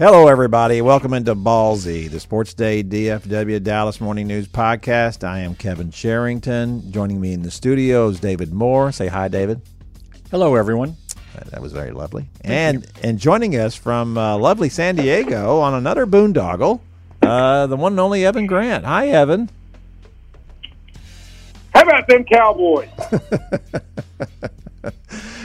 Hello, 0.00 0.28
everybody. 0.28 0.80
Welcome 0.80 1.12
into 1.12 1.34
Ballzy, 1.34 2.10
the 2.10 2.20
Sports 2.20 2.54
Day 2.54 2.82
DFW 2.82 3.62
Dallas 3.62 4.00
Morning 4.00 4.26
News 4.26 4.48
Podcast. 4.48 5.28
I 5.28 5.40
am 5.40 5.54
Kevin 5.54 5.90
Sherrington. 5.90 6.90
Joining 6.90 7.20
me 7.20 7.34
in 7.34 7.42
the 7.42 7.50
studio 7.50 8.08
is 8.08 8.18
David 8.18 8.50
Moore. 8.50 8.92
Say 8.92 9.08
hi, 9.08 9.28
David. 9.28 9.60
Hello, 10.30 10.54
everyone. 10.54 10.96
That 11.50 11.60
was 11.60 11.74
very 11.74 11.90
lovely. 11.90 12.30
and 12.40 12.86
and 13.02 13.18
joining 13.18 13.56
us 13.56 13.74
from 13.74 14.16
uh, 14.16 14.38
lovely 14.38 14.70
San 14.70 14.96
Diego 14.96 15.58
on 15.58 15.74
another 15.74 16.06
boondoggle, 16.06 16.80
uh, 17.20 17.66
the 17.66 17.76
one 17.76 17.92
and 17.92 18.00
only 18.00 18.24
Evan 18.24 18.46
Grant. 18.46 18.86
Hi, 18.86 19.08
Evan. 19.08 19.50
How 21.74 21.82
about 21.82 22.08
them 22.08 22.24
Cowboys? 22.24 22.88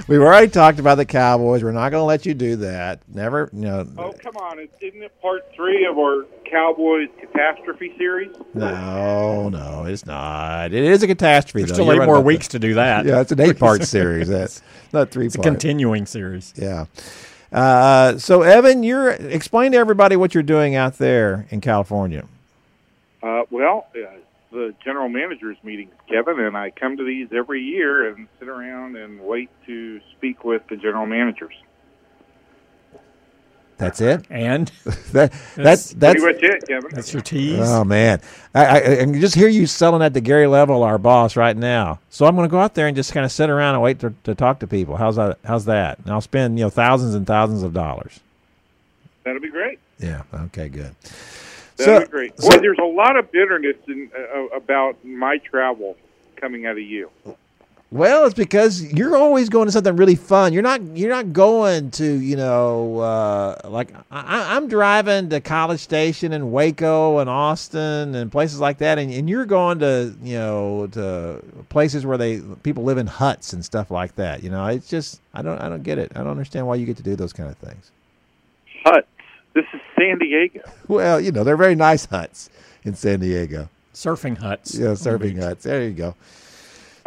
We've 0.08 0.22
already 0.22 0.50
talked 0.50 0.78
about 0.78 0.96
the 0.96 1.06
Cowboys. 1.06 1.64
We're 1.64 1.72
not 1.72 1.90
going 1.90 2.02
to 2.02 2.06
let 2.06 2.28
you 2.28 2.36
do 2.36 2.58
that. 2.58 3.00
Never, 3.12 3.50
you 3.52 3.62
know. 3.62 3.88
Oh, 3.98 4.14
come 4.14 4.38
on. 4.38 4.60
Isn't 4.60 5.02
it 5.02 5.20
part 5.20 5.52
three 5.56 5.84
of 5.88 5.98
our 5.98 6.26
Cowboys 6.46 7.10
catastrophe 7.20 7.92
series? 7.98 8.30
No, 8.54 9.50
no, 9.50 9.86
it's 9.86 10.06
not. 10.06 10.74
It 10.74 10.84
is 10.84 11.02
a 11.02 11.08
catastrophe. 11.08 11.62
There's 11.62 11.70
though. 11.72 11.74
still 11.76 11.86
You're 11.86 11.96
eight 11.96 12.00
right 12.00 12.06
more 12.06 12.16
about 12.18 12.26
weeks 12.26 12.48
to 12.50 12.60
do 12.60 12.76
that. 12.76 13.04
that. 13.06 13.10
Yeah, 13.10 13.22
it's 13.22 13.32
an 13.32 13.42
eight-part 13.42 13.82
series. 13.88 14.28
That's 14.28 14.62
not 14.94 15.10
three. 15.10 15.26
It's 15.26 15.36
a 15.36 15.40
continuing 15.40 16.06
series. 16.06 16.54
Yeah. 16.56 16.86
Uh, 17.52 18.20
so, 18.20 18.44
Evan, 18.44 18.84
you're 18.84 19.10
explain 19.10 19.72
to 19.72 19.78
everybody 19.80 20.16
what 20.18 20.36
you're 20.36 20.44
doing 20.44 20.76
out 20.76 21.00
there 21.00 21.48
in 21.50 21.62
California. 21.62 22.26
Uh, 23.24 23.42
well, 23.50 23.88
uh, 23.96 24.02
the 24.56 24.74
general 24.84 25.10
managers 25.10 25.58
meetings, 25.64 25.94
Kevin, 26.10 26.40
and 26.40 26.58
I 26.58 26.72
come 26.72 26.98
to 26.98 27.04
these 27.06 27.28
every 27.32 27.62
year 27.62 28.10
and 28.10 28.28
sit 28.40 28.48
around 28.48 28.96
and 28.96 29.20
wait 29.22 29.50
to 29.68 30.00
speak 30.18 30.44
with 30.44 30.64
the 30.70 30.78
general 30.78 31.06
managers. 31.06 31.54
That's 33.78 34.00
it. 34.00 34.26
And 34.30 34.72
That 35.12 35.34
that's 35.56 35.92
that's. 35.92 36.22
Pretty 36.22 36.40
much 36.40 36.44
it, 36.44 36.68
Kevin. 36.68 36.90
that's 36.94 37.12
your 37.14 37.22
tease. 37.22 37.60
Oh 37.62 37.84
man, 37.84 38.22
I, 38.54 38.66
I, 38.66 38.78
I 38.78 38.96
can 38.98 39.20
just 39.20 39.36
hear 39.36 39.50
you 39.50 39.68
selling 39.68 40.00
that 40.00 40.14
to 40.14 40.22
Gary 40.22 40.48
Level, 40.48 40.84
our 40.84 40.98
boss, 40.98 41.36
right 41.36 41.56
now. 41.56 42.00
So 42.10 42.26
I'm 42.26 42.36
going 42.36 42.48
to 42.48 42.52
go 42.52 42.60
out 42.60 42.74
there 42.74 42.88
and 42.88 42.96
just 42.96 43.14
kind 43.14 43.26
of 43.26 43.32
sit 43.32 43.50
around 43.50 43.76
and 43.76 43.84
wait 43.84 44.00
to, 44.00 44.14
to 44.24 44.34
talk 44.36 44.60
to 44.60 44.68
people. 44.68 44.96
How's 44.96 45.18
that? 45.18 45.40
How's 45.44 45.66
that? 45.66 46.00
And 46.00 46.12
I'll 46.12 46.22
spend 46.22 46.58
you 46.58 46.66
know 46.66 46.70
thousands 46.70 47.16
and 47.16 47.28
thousands 47.28 47.64
of 47.64 47.74
dollars. 47.74 48.20
That'll 49.24 49.42
be 49.42 49.50
great. 49.50 49.80
Yeah. 50.00 50.24
Okay. 50.34 50.70
Good. 50.70 50.96
So- 51.76 52.06
great. 52.06 52.40
so- 52.40 52.50
Boy, 52.50 52.58
there's 52.60 52.80
a 52.80 52.84
lot 52.86 53.18
of 53.18 53.32
bitterness 53.32 53.76
in, 53.88 54.10
uh, 54.18 54.46
about 54.56 55.04
my 55.04 55.38
travel 55.40 55.96
coming 56.36 56.66
out 56.66 56.74
of 56.74 56.84
you. 56.84 57.10
Well, 57.92 58.26
it's 58.26 58.34
because 58.34 58.92
you're 58.94 59.16
always 59.16 59.48
going 59.48 59.68
to 59.68 59.72
something 59.72 59.96
really 59.96 60.16
fun. 60.16 60.52
You're 60.54 60.64
not. 60.64 60.82
You're 60.98 61.12
not 61.12 61.32
going 61.32 61.92
to. 61.92 62.06
You 62.06 62.36
know, 62.36 62.98
uh, 63.00 63.62
like 63.70 63.94
I, 64.12 64.56
I'm 64.58 64.68
driving 64.68 65.30
to 65.30 65.40
College 65.40 65.80
Station 65.80 66.34
and 66.34 66.52
Waco 66.52 67.20
and 67.20 67.30
Austin 67.30 68.16
and 68.16 68.32
places 68.32 68.60
like 68.60 68.80
that, 68.80 68.98
and, 68.98 69.14
and 69.14 69.30
you're 69.30 69.46
going 69.46 69.80
to 69.80 70.14
you 70.24 70.36
know 70.36 70.88
to 70.94 71.42
places 71.70 72.06
where 72.06 72.18
they 72.18 72.42
people 72.64 72.84
live 72.84 72.98
in 72.98 73.08
huts 73.08 73.54
and 73.54 73.64
stuff 73.64 73.92
like 73.92 74.16
that. 74.16 74.44
You 74.44 74.50
know, 74.50 74.66
it's 74.66 74.90
just 74.90 75.22
I 75.34 75.42
don't 75.44 75.62
I 75.62 75.70
don't 75.70 75.84
get 75.84 75.98
it. 76.00 76.12
I 76.16 76.20
don't 76.20 76.32
understand 76.32 76.68
why 76.68 76.76
you 76.76 76.86
get 76.88 76.98
to 76.98 77.04
do 77.04 77.16
those 77.16 77.34
kind 77.34 77.50
of 77.50 77.58
things. 77.60 77.92
Huts. 78.84 79.08
This 79.56 79.66
is 79.74 79.80
San 79.98 80.20
Diego. 80.20 80.60
Well, 80.90 81.20
you 81.22 81.32
know, 81.32 81.46
they're 81.46 81.56
very 81.56 81.76
nice 81.76 82.06
huts 82.06 82.50
in 82.84 82.94
San 82.94 83.22
Diego. 83.22 83.70
Surfing 83.94 84.38
huts. 84.38 84.76
Yeah, 84.76 84.90
on 84.90 84.94
the 84.96 85.00
surfing 85.00 85.42
huts. 85.42 85.64
There 85.64 85.82
you 85.82 85.92
go. 85.92 86.16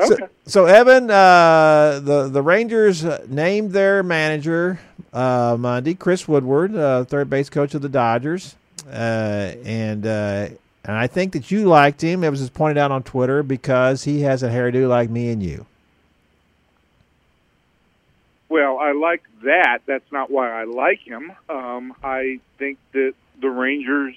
Okay. 0.00 0.16
So, 0.16 0.28
so 0.46 0.64
Evan, 0.64 1.10
uh, 1.10 2.00
the 2.02 2.28
the 2.32 2.40
Rangers 2.40 3.04
uh, 3.04 3.26
named 3.28 3.72
their 3.72 4.02
manager 4.02 4.80
uh, 5.12 5.56
Monday, 5.58 5.94
Chris 5.94 6.26
Woodward, 6.26 6.74
uh, 6.74 7.04
third 7.04 7.28
base 7.28 7.50
coach 7.50 7.74
of 7.74 7.82
the 7.82 7.88
Dodgers, 7.88 8.56
uh, 8.86 9.52
and 9.64 10.06
uh, 10.06 10.48
and 10.84 10.96
I 10.96 11.06
think 11.06 11.34
that 11.34 11.50
you 11.50 11.64
liked 11.64 12.00
him. 12.00 12.24
It 12.24 12.30
was 12.30 12.40
just 12.40 12.54
pointed 12.54 12.78
out 12.78 12.90
on 12.90 13.02
Twitter 13.02 13.42
because 13.42 14.04
he 14.04 14.22
has 14.22 14.42
a 14.42 14.48
hairdo 14.48 14.88
like 14.88 15.10
me 15.10 15.30
and 15.30 15.42
you. 15.42 15.66
Well, 18.48 18.78
I 18.78 18.92
like 18.92 19.22
that. 19.42 19.80
That's 19.86 20.10
not 20.10 20.30
why 20.30 20.50
I 20.50 20.64
like 20.64 21.00
him. 21.00 21.32
Um, 21.50 21.94
I 22.02 22.40
think 22.58 22.78
that 22.92 23.12
the 23.40 23.48
Rangers 23.50 24.14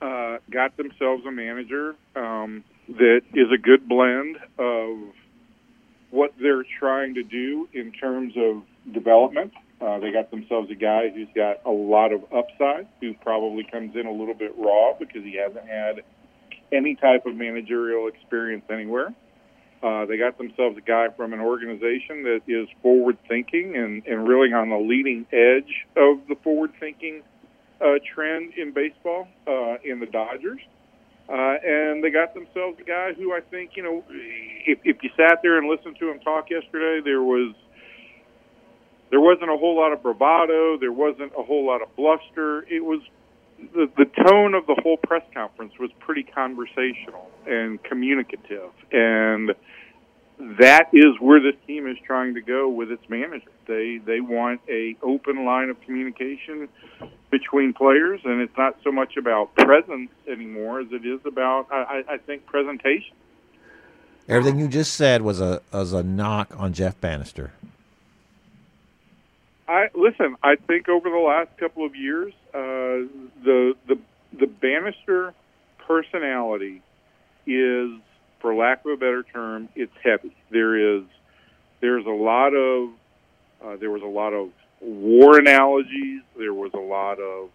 uh, 0.00 0.38
got 0.50 0.76
themselves 0.76 1.24
a 1.26 1.30
manager 1.30 1.94
um, 2.16 2.64
that 2.88 3.20
is 3.34 3.48
a 3.52 3.58
good 3.58 3.88
blend 3.88 4.36
of 4.58 4.98
what 6.10 6.32
they're 6.40 6.64
trying 6.78 7.14
to 7.14 7.22
do 7.22 7.68
in 7.72 7.92
terms 7.92 8.34
of 8.36 8.62
development. 8.92 9.52
Uh, 9.80 9.98
they 9.98 10.12
got 10.12 10.30
themselves 10.30 10.70
a 10.70 10.74
guy 10.74 11.08
who's 11.10 11.28
got 11.34 11.56
a 11.66 11.70
lot 11.70 12.12
of 12.12 12.22
upside, 12.32 12.86
who 13.00 13.14
probably 13.14 13.64
comes 13.70 13.96
in 13.96 14.06
a 14.06 14.12
little 14.12 14.34
bit 14.34 14.54
raw 14.56 14.92
because 14.98 15.24
he 15.24 15.36
hasn't 15.36 15.66
had 15.66 16.02
any 16.72 16.94
type 16.94 17.26
of 17.26 17.34
managerial 17.34 18.08
experience 18.08 18.64
anywhere. 18.70 19.12
Uh, 19.82 20.06
they 20.06 20.16
got 20.16 20.38
themselves 20.38 20.78
a 20.78 20.80
guy 20.80 21.08
from 21.16 21.32
an 21.32 21.40
organization 21.40 22.22
that 22.22 22.40
is 22.46 22.68
forward 22.82 23.18
thinking 23.28 23.76
and, 23.76 24.06
and 24.06 24.28
really 24.28 24.52
on 24.52 24.70
the 24.70 24.76
leading 24.76 25.26
edge 25.32 25.86
of 25.96 26.20
the 26.28 26.36
forward 26.44 26.72
thinking 26.78 27.22
uh, 27.80 27.94
trend 28.14 28.52
in 28.54 28.72
baseball 28.72 29.26
uh, 29.48 29.74
in 29.84 29.98
the 29.98 30.06
Dodgers. 30.06 30.60
Uh, 31.28 31.56
and 31.64 32.02
they 32.02 32.10
got 32.10 32.34
themselves 32.34 32.78
a 32.78 32.84
guy 32.84 33.12
who 33.14 33.32
I 33.32 33.40
think, 33.40 33.72
you 33.74 33.82
know, 33.82 34.04
if, 34.10 34.78
if 34.84 35.02
you 35.02 35.10
sat 35.16 35.38
there 35.42 35.58
and 35.58 35.68
listened 35.68 35.96
to 35.98 36.10
him 36.10 36.20
talk 36.20 36.50
yesterday, 36.50 37.00
there 37.04 37.22
was 37.22 37.54
there 39.10 39.20
wasn't 39.20 39.50
a 39.50 39.56
whole 39.56 39.76
lot 39.76 39.92
of 39.92 40.02
bravado. 40.02 40.78
There 40.78 40.92
wasn't 40.92 41.32
a 41.38 41.42
whole 41.42 41.66
lot 41.66 41.82
of 41.82 41.94
bluster. 41.96 42.62
It 42.62 42.82
was 42.82 43.00
the, 43.74 43.90
the 43.96 44.04
tone 44.28 44.54
of 44.54 44.66
the 44.66 44.78
whole 44.82 44.96
press 44.96 45.22
conference 45.34 45.72
was 45.78 45.90
pretty 46.00 46.22
conversational 46.22 47.30
and 47.46 47.82
communicative. 47.82 48.70
And 48.90 49.54
that 50.58 50.88
is 50.92 51.20
where 51.20 51.40
this 51.40 51.58
team 51.66 51.86
is 51.86 51.96
trying 52.04 52.34
to 52.34 52.40
go 52.40 52.68
with 52.68 52.90
its 52.90 53.08
manager. 53.08 53.50
They 53.66 54.00
they 54.04 54.20
want 54.20 54.60
a 54.68 54.96
open 55.02 55.44
line 55.44 55.68
of 55.68 55.80
communication 55.82 56.68
between 57.30 57.72
players, 57.72 58.20
and 58.24 58.40
it's 58.40 58.56
not 58.56 58.76
so 58.82 58.90
much 58.90 59.16
about 59.16 59.54
presence 59.54 60.10
anymore 60.28 60.80
as 60.80 60.88
it 60.90 61.06
is 61.06 61.20
about 61.24 61.68
I, 61.70 62.02
I 62.08 62.18
think 62.18 62.46
presentation. 62.46 63.14
Everything 64.28 64.58
you 64.58 64.68
just 64.68 64.94
said 64.94 65.22
was 65.22 65.40
a 65.40 65.62
was 65.72 65.92
a 65.92 66.02
knock 66.02 66.54
on 66.58 66.72
Jeff 66.72 67.00
Banister. 67.00 67.52
I 69.68 69.88
listen. 69.94 70.36
I 70.42 70.56
think 70.56 70.88
over 70.88 71.08
the 71.08 71.16
last 71.16 71.56
couple 71.56 71.86
of 71.86 71.94
years, 71.94 72.32
uh, 72.52 73.06
the 73.44 73.74
the 73.86 73.98
the 74.38 74.46
Banister 74.46 75.34
personality 75.86 76.82
is, 77.46 77.90
for 78.40 78.54
lack 78.54 78.84
of 78.84 78.92
a 78.92 78.96
better 78.96 79.22
term, 79.22 79.68
it's 79.74 79.92
heavy. 80.02 80.34
There 80.50 80.96
is 80.96 81.04
there's 81.80 82.06
a 82.06 82.10
lot 82.10 82.54
of 82.54 82.90
uh, 83.64 83.76
there 83.76 83.90
was 83.90 84.02
a 84.02 84.06
lot 84.06 84.32
of 84.32 84.50
war 84.80 85.38
analogies. 85.38 86.22
There 86.36 86.54
was 86.54 86.72
a 86.74 86.78
lot 86.78 87.20
of 87.20 87.50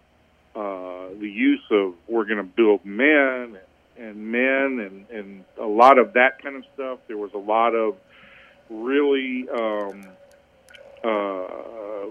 uh, 0.56 1.14
the 1.20 1.28
use 1.28 1.64
of 1.70 1.94
we're 2.08 2.24
going 2.24 2.38
to 2.38 2.42
build 2.42 2.84
men 2.84 3.58
and, 3.98 4.08
and 4.08 4.32
men 4.32 4.80
and 4.80 5.10
and 5.10 5.44
a 5.60 5.66
lot 5.66 5.98
of 5.98 6.14
that 6.14 6.42
kind 6.42 6.56
of 6.56 6.64
stuff. 6.74 7.00
There 7.06 7.18
was 7.18 7.32
a 7.34 7.38
lot 7.38 7.74
of 7.74 7.96
really. 8.70 9.46
Um, 9.50 10.08
uh, 11.04 12.10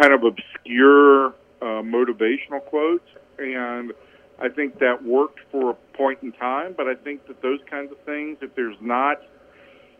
kind 0.00 0.12
of 0.12 0.24
obscure 0.24 1.28
uh, 1.60 1.82
motivational 1.82 2.64
quotes, 2.66 3.08
and 3.38 3.92
I 4.40 4.48
think 4.48 4.78
that 4.78 5.02
worked 5.02 5.40
for 5.50 5.70
a 5.70 5.74
point 5.96 6.18
in 6.22 6.32
time. 6.32 6.74
But 6.76 6.86
I 6.86 6.94
think 6.94 7.26
that 7.28 7.40
those 7.42 7.60
kinds 7.70 7.92
of 7.92 7.98
things, 8.00 8.38
if 8.42 8.54
there's 8.54 8.76
not 8.80 9.22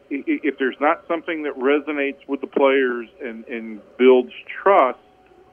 if 0.09 0.57
there's 0.59 0.77
not 0.81 1.05
something 1.09 1.43
that 1.43 1.55
resonates 1.59 2.29
with 2.29 2.41
the 2.41 2.47
players 2.47 3.09
and, 3.21 3.45
and 3.47 3.81
builds 3.99 4.31
trust 4.63 5.01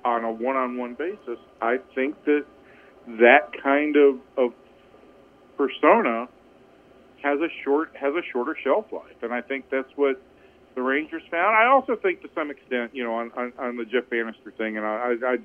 on 0.06 0.24
a 0.24 0.31
one-on-one 0.31 0.94
basis, 0.94 1.39
I 1.60 1.77
think 1.95 2.24
that 2.25 2.45
that 3.07 3.50
kind 3.63 3.95
of, 3.95 4.19
of 4.38 4.54
persona 5.57 6.27
has 7.24 7.39
a 7.39 7.48
short 7.63 7.92
has 7.95 8.13
a 8.13 8.21
shorter 8.31 8.56
shelf 8.63 8.86
life, 8.92 9.15
and 9.21 9.33
I 9.33 9.42
think 9.42 9.69
that's 9.71 9.89
what 9.95 10.21
the 10.75 10.81
Rangers 10.81 11.24
found. 11.30 11.56
I 11.56 11.68
also 11.68 11.96
think 11.96 12.22
to 12.22 12.30
some 12.36 12.52
extent, 12.52 12.92
you 12.94 13.04
know, 13.04 13.16
on, 13.16 13.31
on, 13.36 13.54
on 13.58 13.78
the 13.78 13.86
Jeff 13.86 14.10
Banister 14.10 14.52
thing, 14.52 14.78
and 14.78 14.86
I, 14.86 15.14
I 15.25 15.38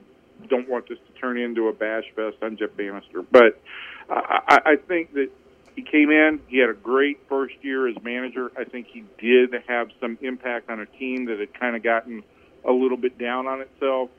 don't 0.49 0.69
want 0.69 0.89
this 0.89 0.99
to 0.99 1.21
turn 1.21 1.39
into 1.39 1.69
a 1.69 1.73
bash 1.73 2.05
fest 2.15 2.37
on 2.43 2.57
Jeff 2.57 2.71
Banister, 2.77 3.23
but 3.23 3.61
I, 4.09 4.61
I 4.65 4.77
think 4.77 5.13
that 5.15 5.31
he 5.75 5.83
came 5.83 6.11
in. 6.11 6.41
He 6.49 6.59
had 6.59 6.71
a 6.71 6.75
great 6.75 7.21
first 7.29 7.55
year 7.63 7.87
as 7.89 7.95
manager. 8.03 8.51
I 8.59 8.65
think 8.65 8.89
he 8.93 9.05
did 9.19 9.55
have 9.69 9.89
some 10.01 10.19
impact 10.23 10.71
on 10.71 10.81
a 10.81 10.87
team 10.87 11.27
that 11.27 11.39
had 11.39 11.55
kind 11.59 11.77
of 11.77 11.83
gotten 11.83 12.25
a 12.65 12.73
little 12.73 12.97
bit 12.97 13.19
down 13.19 13.47
on 13.47 13.61
itself. 13.61 14.11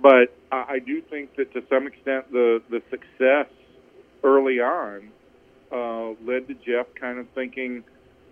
But 0.00 0.36
I 0.50 0.78
do 0.78 1.00
think 1.00 1.36
that 1.36 1.52
to 1.54 1.62
some 1.70 1.86
extent 1.86 2.30
the 2.30 2.62
the 2.68 2.82
success 2.90 3.46
early 4.22 4.60
on 4.60 5.10
uh, 5.72 6.08
led 6.24 6.48
to 6.48 6.54
Jeff 6.54 6.86
kind 7.00 7.18
of 7.18 7.28
thinking, 7.34 7.84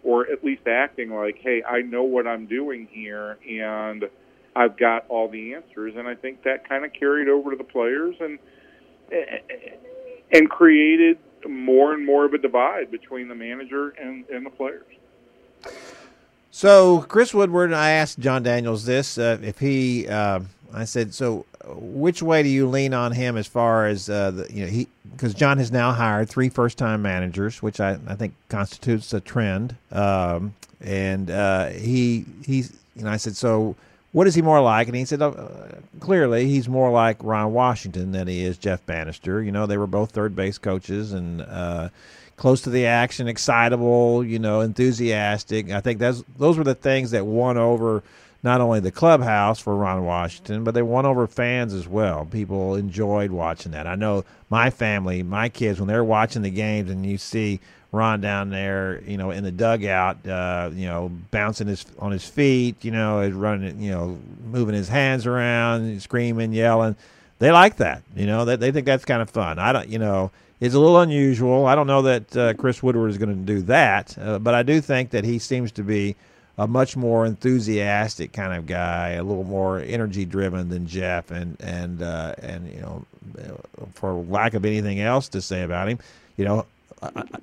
or 0.05 0.31
at 0.31 0.45
least 0.45 0.67
acting 0.67 1.11
like, 1.11 1.39
"Hey, 1.39 1.63
I 1.65 1.83
know 1.83 2.05
what 2.05 2.27
I'm 2.27 2.47
doing 2.47 2.87
here, 2.91 3.39
and 3.49 4.09
I've 4.55 4.77
got 4.77 5.07
all 5.09 5.29
the 5.29 5.55
answers." 5.55 5.95
And 5.97 6.07
I 6.07 6.15
think 6.15 6.43
that 6.45 6.69
kind 6.69 6.85
of 6.85 6.93
carried 6.93 7.29
over 7.29 7.51
to 7.51 7.57
the 7.57 7.65
players 7.65 8.17
and 8.21 8.39
and 10.33 10.51
created 10.51 11.19
more 11.47 11.93
and 11.93 12.05
more 12.05 12.25
of 12.25 12.33
a 12.33 12.39
divide 12.39 12.91
between 12.91 13.29
the 13.29 13.35
manager 13.35 13.91
and, 13.91 14.25
and 14.31 14.47
the 14.47 14.51
players. 14.51 14.87
So 16.51 17.03
Chris 17.03 17.35
Woodward, 17.35 17.73
I 17.73 17.91
asked 17.91 18.19
Jon 18.19 18.43
Daniels 18.43 18.85
this 18.85 19.19
uh, 19.19 19.39
if 19.43 19.59
he. 19.59 20.07
Uh, 20.09 20.41
I 20.73 20.85
said, 20.85 21.15
so 21.15 21.47
which 21.69 22.23
way 22.23 22.43
do 22.43 22.49
you 22.49 22.69
lean 22.69 22.95
on 22.95 23.13
him 23.13 23.37
as 23.37 23.47
far 23.47 23.87
as 23.87 24.09
uh, 24.09 24.31
the, 24.31 24.53
you 24.53 24.65
know 24.65 24.71
he 24.71 24.89
because 25.13 25.35
Jon 25.35 25.59
has 25.59 25.71
now 25.71 25.93
hired 25.93 26.29
three 26.29 26.49
first 26.49 26.79
time 26.79 27.03
managers, 27.03 27.63
which 27.63 27.81
I, 27.81 27.99
I 28.07 28.15
think 28.15 28.35
constitutes 28.49 29.13
a 29.13 29.21
trend. 29.21 29.77
Um, 29.93 30.55
and 30.81 31.31
uh, 31.31 31.69
he 31.69 32.25
he's 32.45 32.77
you 32.97 33.05
know 33.05 33.11
I 33.11 33.17
said 33.17 33.37
so 33.37 33.77
what 34.15 34.29
is 34.29 34.37
he 34.37 34.43
more 34.43 34.61
like? 34.61 34.87
And 34.87 34.97
he 34.97 35.05
said, 35.05 35.21
oh, 35.23 35.69
clearly 35.99 36.47
he's 36.47 36.69
more 36.69 36.93
like 36.93 37.17
Ron 37.21 37.53
Washington 37.53 38.13
than 38.13 38.29
he 38.29 38.45
is 38.45 38.57
Jeff 38.57 38.87
Banister. 38.87 39.43
You 39.43 39.51
know, 39.51 39.67
they 39.67 39.77
were 39.77 39.89
both 39.89 40.13
third 40.13 40.37
base 40.37 40.57
coaches 40.57 41.13
and 41.13 41.43
uh, 41.43 41.89
close 42.37 42.61
to 42.63 42.71
the 42.71 42.87
action, 42.87 43.27
excitable, 43.27 44.25
you 44.25 44.39
know, 44.39 44.61
enthusiastic. 44.61 45.73
I 45.73 45.81
think 45.81 45.99
that's 45.99 46.23
those 46.39 46.57
were 46.57 46.63
the 46.63 46.77
things 46.77 47.11
that 47.11 47.27
won 47.27 47.57
over 47.57 48.05
not 48.45 48.61
only 48.61 48.79
the 48.79 48.93
clubhouse 48.93 49.59
for 49.59 49.75
Ron 49.75 50.05
Washington, 50.05 50.65
but 50.65 50.75
they 50.75 50.83
won 50.83 51.07
over 51.07 51.27
fans 51.27 51.73
as 51.73 51.89
well. 51.89 52.27
People 52.27 52.75
enjoyed 52.75 53.31
watching 53.31 53.73
that. 53.73 53.87
I 53.87 53.95
know 53.95 54.25
my 54.51 54.69
family, 54.69 55.23
my 55.23 55.49
kids, 55.49 55.81
when 55.81 55.89
they're 55.89 56.05
watching 56.05 56.43
the 56.43 56.51
games 56.51 56.91
and 56.91 57.07
you 57.07 57.17
see 57.17 57.59
Ron 57.91 58.21
down 58.21 58.51
there, 58.51 59.03
you 59.07 59.17
know, 59.17 59.31
in 59.31 59.45
the 59.45 59.51
dugout, 59.51 60.27
uh, 60.27 60.69
you 60.75 60.87
know, 60.87 61.11
bouncing 61.31 61.69
his 61.69 61.87
on 61.99 62.13
his 62.13 62.29
feet, 62.29 62.85
you 62.85 62.91
know, 62.91 63.27
running, 63.31 63.81
you 63.81 63.91
know, 63.91 64.19
moving 64.45 64.75
his 64.75 64.89
hands 64.89 65.27
around, 65.27 66.03
screaming, 66.03 66.53
yelling. 66.53 66.97
They 67.39 67.51
like 67.51 67.77
that, 67.79 68.03
you 68.15 68.27
know. 68.27 68.45
They, 68.45 68.57
they 68.57 68.73
think 68.73 68.85
that's 68.85 69.07
kind 69.07 69.23
of 69.23 69.31
fun. 69.31 69.59
I 69.59 69.73
don't, 69.73 69.89
you 69.89 69.99
know, 69.99 70.31
it's 70.61 70.75
a 70.75 70.79
little 70.79 71.01
unusual. 71.01 71.65
I 71.65 71.75
don't 71.75 71.87
know 71.87 72.03
that 72.03 72.37
uh, 72.37 72.55
Chris 72.55 72.83
Woodward 72.83 73.11
is 73.11 73.17
going 73.17 73.31
to 73.31 73.55
do 73.55 73.63
that, 73.63 74.19
uh, 74.19 74.39
but 74.39 74.55
I 74.55 74.63
do 74.63 74.83
think 74.83 75.11
that 75.11 75.25
he 75.25 75.39
seems 75.39 75.73
to 75.73 75.83
be 75.83 76.15
a 76.57 76.67
much 76.67 76.97
more 76.97 77.27
enthusiastic 77.27 78.33
kind 78.33 78.53
of 78.53 78.67
guy, 78.67 79.11
a 79.11 79.23
little 79.23 79.45
more 79.45 79.81
energy 79.81 80.25
driven 80.25 80.69
than 80.69 80.87
Jeff, 80.87 81.31
and 81.31 81.57
and 81.61 82.03
uh, 82.03 82.35
and 82.41 82.73
you 82.73 82.81
know, 82.81 83.05
for 83.95 84.13
lack 84.13 84.55
of 84.55 84.65
anything 84.65 85.01
else 85.01 85.29
to 85.29 85.41
say 85.41 85.63
about 85.63 85.89
him, 85.89 85.99
you 86.37 86.45
know, 86.45 86.67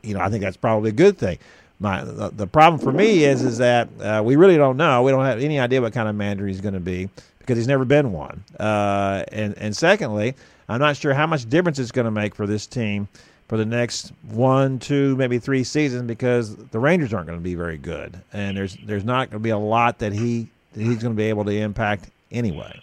you 0.02 0.14
know, 0.14 0.22
I 0.22 0.30
think 0.30 0.44
that's 0.44 0.58
probably 0.58 0.90
a 0.90 0.94
good 0.94 1.18
thing. 1.18 1.38
My 1.80 2.04
the, 2.04 2.30
the 2.30 2.48
problem 2.48 2.80
for 2.80 2.92
me 2.92 3.24
is 3.24 3.42
is 3.44 3.58
that 3.58 3.90
uh, 4.00 4.22
we 4.24 4.36
really 4.36 4.58
don't 4.58 4.78
know. 4.78 5.04
We 5.04 5.12
don't 5.12 5.26
have 5.26 5.40
any 5.42 5.60
idea 5.60 5.82
what 5.82 5.94
kind 5.94 6.08
of 6.08 6.16
manager 6.16 6.48
he's 6.48 6.62
going 6.62 6.76
to 6.76 6.80
be 6.80 7.10
because 7.40 7.58
he's 7.58 7.68
never 7.68 7.86
been 7.86 8.14
one. 8.14 8.44
Uh, 8.60 9.24
and 9.32 9.58
and 9.58 9.76
secondly, 9.76 10.36
I'm 10.70 10.80
not 10.80 10.96
sure 10.96 11.14
how 11.14 11.28
much 11.28 11.50
difference 11.50 11.80
it's 11.80 11.92
going 11.92 12.06
to 12.06 12.12
make 12.12 12.34
for 12.34 12.48
this 12.48 12.66
team 12.66 13.10
for 13.52 13.58
the 13.58 13.66
next 13.66 14.14
one, 14.30 14.80
two, 14.80 15.14
maybe 15.18 15.38
three 15.38 15.66
seasons 15.66 16.04
because 16.04 16.56
the 16.56 16.80
Rangers 16.80 17.14
aren't 17.14 17.28
going 17.28 17.38
to 17.38 17.44
be 17.44 17.54
very 17.54 17.78
good, 17.78 18.18
and 18.32 18.56
there's 18.56 18.78
there's 18.86 19.04
not 19.04 19.30
going 19.30 19.42
to 19.42 19.44
be 19.44 19.50
a 19.50 19.58
lot 19.58 20.00
that 20.00 20.14
he 20.14 20.48
that 20.72 20.82
he's 20.82 21.00
going 21.00 21.14
to 21.14 21.18
be 21.18 21.26
able 21.26 21.44
to 21.44 21.52
impact 21.52 22.10
anyway. 22.32 22.82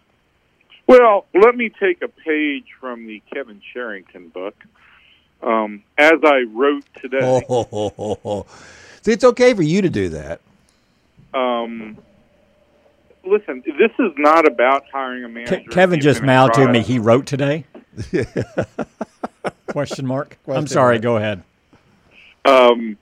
Well, 0.87 1.25
let 1.33 1.57
me 1.57 1.71
take 1.71 2.03
a 2.03 2.09
page 2.09 2.67
from 2.79 3.07
the 3.07 3.23
Kevin 3.33 3.63
Sherrington 3.73 4.29
book. 4.29 4.57
Um, 5.43 5.85
as 5.97 6.21
I 6.23 6.45
wrote 6.53 6.85
today, 7.01 7.21
oh, 7.23 7.43
oh, 7.49 7.93
oh, 7.97 8.19
oh, 8.23 8.47
see, 9.01 9.13
it's 9.13 9.25
okay 9.25 9.55
for 9.55 9.63
you 9.63 9.81
to 9.81 9.89
do 9.89 10.11
that. 10.11 10.43
Um, 11.33 11.97
listen, 13.25 13.63
this 13.65 13.93
is 13.99 14.13
not 14.19 14.47
about 14.47 14.85
hiring 14.93 15.25
a 15.25 15.29
manager. 15.31 15.63
Ke- 15.67 15.71
Kevin 15.71 15.99
just 15.99 16.23
mouthed 16.23 16.57
to 16.57 16.69
me. 16.69 16.81
He 16.81 16.99
wrote 16.99 17.25
today. 17.25 17.65
Question 19.67 20.07
mark. 20.07 20.39
Question 20.45 20.59
I'm 20.59 20.67
sorry. 20.67 20.95
Mark. 20.95 21.03
Go 21.03 21.17
ahead. 21.17 21.43
Um, 22.45 22.97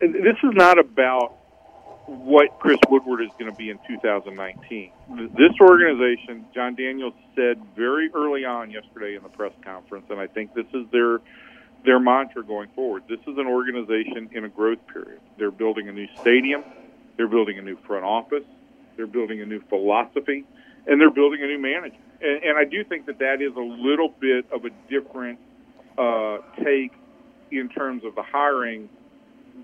this 0.00 0.36
is 0.42 0.52
not 0.54 0.78
about 0.78 1.36
what 2.06 2.58
Chris 2.58 2.78
Woodward 2.90 3.22
is 3.22 3.30
going 3.38 3.50
to 3.50 3.56
be 3.56 3.70
in 3.70 3.78
2019. 3.86 4.92
This 5.36 5.52
organization, 5.60 6.44
Jon 6.54 6.74
Daniels 6.74 7.14
said 7.34 7.62
very 7.74 8.10
early 8.14 8.44
on 8.44 8.70
yesterday 8.70 9.16
in 9.16 9.22
the 9.22 9.28
press 9.28 9.52
conference, 9.64 10.06
and 10.10 10.20
I 10.20 10.26
think 10.26 10.54
this 10.54 10.66
is 10.74 10.86
their 10.92 11.20
their 11.84 12.00
mantra 12.00 12.42
going 12.42 12.70
forward. 12.74 13.02
This 13.10 13.20
is 13.20 13.36
an 13.36 13.46
organization 13.46 14.30
in 14.32 14.44
a 14.44 14.48
growth 14.48 14.78
period. 14.90 15.20
They're 15.38 15.50
building 15.50 15.88
a 15.88 15.92
new 15.92 16.08
stadium, 16.20 16.64
they're 17.16 17.28
building 17.28 17.58
a 17.58 17.62
new 17.62 17.76
front 17.86 18.04
office, 18.04 18.44
they're 18.96 19.06
building 19.06 19.42
a 19.42 19.46
new 19.46 19.60
philosophy, 19.68 20.44
and 20.86 21.00
they're 21.00 21.10
building 21.10 21.42
a 21.42 21.46
new 21.46 21.58
manager. 21.58 21.96
And, 22.22 22.42
and 22.42 22.58
I 22.58 22.64
do 22.64 22.84
think 22.84 23.06
that 23.06 23.18
that 23.18 23.42
is 23.42 23.54
a 23.54 23.60
little 23.60 24.08
bit 24.08 24.46
of 24.50 24.64
a 24.64 24.70
different 24.88 25.38
uh, 25.98 26.38
take 26.64 26.92
in 27.50 27.68
terms 27.68 28.04
of 28.04 28.14
the 28.14 28.22
hiring 28.22 28.88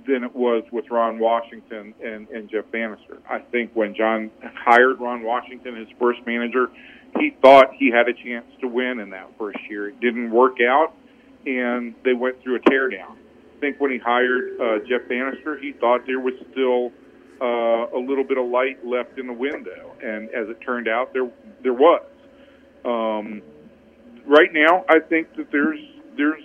than 0.06 0.23
it 0.23 0.35
was 0.35 0.62
with 0.73 0.85
Ron 0.91 1.19
Washington 1.19 1.94
and, 2.03 2.29
and 2.29 2.49
Jeff 2.49 2.65
Banister. 2.71 3.19
I 3.29 3.41
think 3.41 3.72
when 3.75 3.94
Jon 3.94 4.31
hired 4.55 5.01
Ron 5.01 5.22
Washington, 5.22 5.77
his 5.77 5.89
first 5.99 6.20
manager, 6.27 6.69
he 7.19 7.37
thought 7.43 7.75
he 7.77 7.91
had 7.91 8.08
a 8.08 8.15
chance 8.15 8.46
to 8.60 8.69
win 8.69 9.01
in 9.01 9.10
that 9.10 9.31
first 9.37 9.58
year. 9.69 9.89
It 9.89 10.01
didn't 10.01 10.31
work 10.31 10.58
out 10.60 10.94
and 11.46 11.94
they 12.05 12.13
went 12.13 12.43
through 12.43 12.56
a 12.56 12.60
teardown. 12.60 13.17
I 13.17 13.60
think 13.60 13.81
when 13.81 13.91
he 13.91 13.99
hired 13.99 14.60
uh, 14.60 14.79
Jeff 14.89 15.08
Banister, 15.08 15.58
he 15.58 15.72
thought 15.72 16.06
there 16.06 16.20
was 16.20 16.34
still 16.53 16.93
uh, 17.41 17.96
a 17.96 18.01
little 18.01 18.25
bit 18.25 18.39
of 18.39 18.46
light 18.46 18.84
left 18.84 19.19
in 19.19 19.27
the 19.27 19.32
window, 19.32 19.94
and 20.03 20.29
as 20.31 20.49
it 20.49 20.60
turned 20.60 20.89
out, 20.89 21.13
there 21.13 21.31
there 21.63 21.75
was. 21.75 22.03
Um, 22.84 23.43
right 24.27 24.53
now, 24.53 24.84
I 24.89 24.99
think 25.01 25.34
that 25.37 25.51
there's 25.53 25.81
there's 26.20 26.44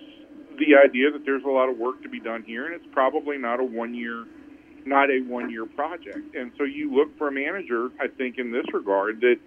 the 0.57 0.79
idea 0.79 1.11
that 1.11 1.25
there's 1.25 1.43
a 1.43 1.49
lot 1.49 1.67
of 1.67 1.77
work 1.77 2.01
to 2.03 2.09
be 2.09 2.21
done 2.21 2.43
here, 2.43 2.65
and 2.65 2.73
it's 2.73 2.87
probably 2.93 3.37
not 3.37 3.59
a 3.59 3.63
one 3.63 3.93
year 3.93 4.25
not 4.85 5.09
a 5.09 5.19
one 5.27 5.49
year 5.49 5.65
project. 5.65 6.35
And 6.35 6.51
so 6.57 6.63
you 6.63 6.93
look 6.95 7.17
for 7.17 7.27
a 7.27 7.31
manager, 7.31 7.89
I 7.99 8.07
think, 8.07 8.37
in 8.37 8.51
this 8.51 8.65
regard 8.71 9.19
that 9.21 9.37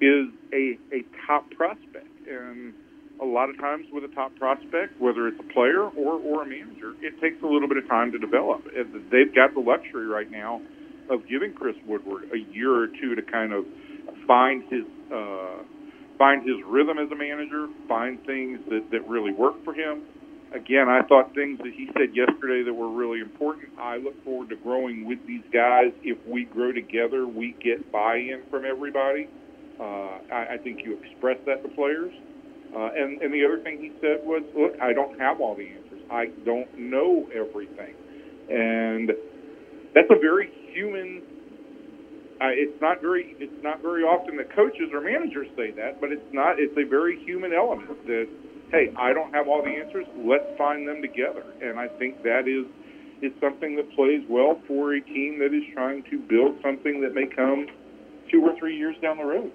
is 0.00 0.28
a 0.52 0.78
a 0.92 1.04
top 1.26 1.50
prospect 1.52 2.08
and 2.26 2.74
a 3.20 3.24
lot 3.24 3.50
of 3.50 3.58
times 3.58 3.86
with 3.92 4.04
a 4.04 4.14
top 4.14 4.34
prospect, 4.36 5.00
whether 5.00 5.26
it's 5.26 5.38
a 5.40 5.52
player 5.52 5.82
or, 5.82 6.14
or 6.22 6.42
a 6.42 6.46
manager, 6.46 6.94
it 7.02 7.20
takes 7.20 7.42
a 7.42 7.46
little 7.46 7.66
bit 7.66 7.76
of 7.76 7.88
time 7.88 8.12
to 8.12 8.18
develop. 8.18 8.62
They've 9.10 9.34
got 9.34 9.54
the 9.54 9.60
luxury 9.60 10.06
right 10.06 10.30
now 10.30 10.62
of 11.10 11.26
giving 11.28 11.52
Chris 11.52 11.74
Woodward 11.84 12.30
a 12.32 12.38
year 12.54 12.72
or 12.72 12.86
two 12.86 13.16
to 13.16 13.22
kind 13.22 13.52
of 13.52 13.64
find 14.26 14.62
his 14.70 14.84
uh, 15.12 15.64
find 16.18 16.42
his 16.42 16.56
rhythm 16.66 16.98
as 16.98 17.10
a 17.10 17.16
manager, 17.16 17.68
find 17.86 18.18
things 18.26 18.58
that, 18.68 18.90
that 18.90 19.08
really 19.08 19.32
work 19.32 19.64
for 19.64 19.72
him. 19.72 20.02
Again, 20.52 20.88
I 20.88 21.02
thought 21.02 21.34
things 21.34 21.58
that 21.58 21.72
he 21.76 21.88
said 21.92 22.16
yesterday 22.16 22.62
that 22.64 22.72
were 22.72 22.90
really 22.90 23.20
important. 23.20 23.68
I 23.78 23.98
look 23.98 24.22
forward 24.24 24.48
to 24.48 24.56
growing 24.56 25.06
with 25.06 25.18
these 25.26 25.44
guys. 25.52 25.92
If 26.02 26.18
we 26.26 26.44
grow 26.44 26.72
together, 26.72 27.26
we 27.26 27.54
get 27.62 27.92
buy-in 27.92 28.42
from 28.50 28.64
everybody. 28.64 29.28
Uh, 29.78 30.18
I, 30.32 30.54
I 30.54 30.58
think 30.62 30.80
you 30.84 30.98
express 31.04 31.36
that 31.46 31.62
to 31.62 31.68
players. 31.68 32.12
Uh, 32.74 32.90
and, 32.96 33.20
and 33.22 33.32
the 33.32 33.44
other 33.44 33.62
thing 33.62 33.78
he 33.78 33.92
said 34.00 34.24
was, 34.24 34.42
look, 34.56 34.72
I 34.80 34.92
don't 34.92 35.18
have 35.20 35.40
all 35.40 35.54
the 35.54 35.68
answers. 35.68 36.02
I 36.10 36.26
don't 36.44 36.68
know 36.78 37.28
everything. 37.32 37.94
And 38.48 39.12
that's 39.94 40.08
a 40.10 40.18
very 40.18 40.50
human 40.72 41.22
uh, 42.40 42.54
it's 42.54 42.80
not 42.80 43.00
very 43.00 43.34
it's 43.38 43.62
not 43.62 43.82
very 43.82 44.02
often 44.02 44.36
that 44.36 44.54
coaches 44.54 44.90
or 44.92 45.00
managers 45.00 45.48
say 45.56 45.72
that, 45.72 46.00
but 46.00 46.12
it's 46.12 46.32
not 46.32 46.60
it's 46.60 46.76
a 46.78 46.84
very 46.84 47.18
human 47.24 47.52
element 47.52 48.06
that 48.06 48.28
hey, 48.70 48.92
I 48.96 49.12
don't 49.12 49.32
have 49.32 49.48
all 49.48 49.62
the 49.62 49.70
answers. 49.70 50.06
Let's 50.16 50.46
find 50.56 50.86
them 50.86 51.02
together. 51.02 51.44
And 51.62 51.78
I 51.78 51.88
think 51.88 52.22
that 52.22 52.46
is 52.46 52.66
is 53.20 53.32
something 53.40 53.74
that 53.74 53.90
plays 53.96 54.22
well 54.28 54.60
for 54.68 54.94
a 54.94 55.00
team 55.00 55.40
that 55.40 55.52
is 55.52 55.64
trying 55.74 56.04
to 56.04 56.18
build 56.18 56.56
something 56.62 57.00
that 57.00 57.14
may 57.14 57.26
come 57.26 57.66
two 58.30 58.42
or 58.42 58.56
three 58.58 58.76
years 58.76 58.94
down 59.02 59.16
the 59.16 59.24
road. 59.24 59.50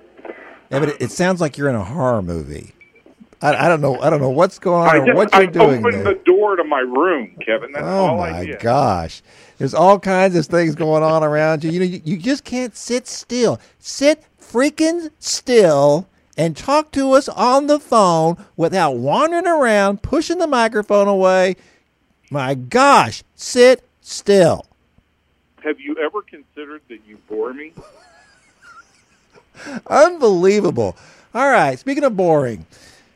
Yeah, 0.69 0.79
but 0.79 0.89
it, 0.89 1.01
it 1.01 1.11
sounds 1.11 1.39
like 1.39 1.57
you're 1.57 1.69
in 1.69 1.75
a 1.75 1.83
horror 1.83 2.21
movie. 2.21 2.73
I, 3.43 3.67
I 3.67 3.69
don't 3.69 3.81
know. 3.81 4.01
I 4.01 4.09
don't 4.11 4.21
know 4.21 4.31
what's 4.31 4.59
going 4.59 4.89
on 4.89 4.95
I 4.95 4.99
or 4.99 5.07
just, 5.07 5.15
what 5.15 5.35
you're 5.35 5.47
I 5.47 5.47
doing. 5.47 5.83
opened 5.83 5.93
there. 5.93 6.05
the 6.05 6.21
door 6.25 6.57
to 6.57 6.65
my 6.65 6.81
room, 6.81 7.37
Kevin. 7.45 7.73
That's 7.73 7.85
Oh 7.87 7.99
all 7.99 8.21
I 8.21 8.31
my 8.31 8.45
gosh. 8.45 9.21
There's 9.59 9.75
all 9.75 9.99
kinds 9.99 10.35
of 10.35 10.45
things 10.47 10.75
going 10.75 11.03
on 11.03 11.23
around 11.23 11.63
you. 11.63 11.71
You 11.71 11.79
know, 11.79 11.85
you, 11.85 12.01
you 12.05 12.17
just 12.17 12.45
can't 12.45 12.75
sit 12.75 13.07
still. 13.07 13.61
Sit 13.79 14.23
freaking 14.41 15.11
still 15.19 16.07
and 16.37 16.57
talk 16.57 16.91
to 16.93 17.13
us 17.13 17.29
on 17.29 17.67
the 17.67 17.79
phone 17.79 18.43
without 18.57 18.97
wandering 18.97 19.47
around, 19.47 20.03
pushing 20.03 20.39
the 20.39 20.47
microphone 20.47 21.07
away. 21.09 21.57
My 22.31 22.55
gosh, 22.55 23.23
sit 23.35 23.83
still. 24.01 24.65
Have 25.63 25.79
you 25.79 25.97
ever 26.03 26.21
considered 26.23 26.81
that 26.89 27.05
you 27.07 27.17
bore 27.29 27.53
me? 27.53 27.73
Unbelievable. 29.87 30.97
All 31.33 31.49
right, 31.49 31.79
speaking 31.79 32.03
of 32.03 32.17
boring. 32.17 32.65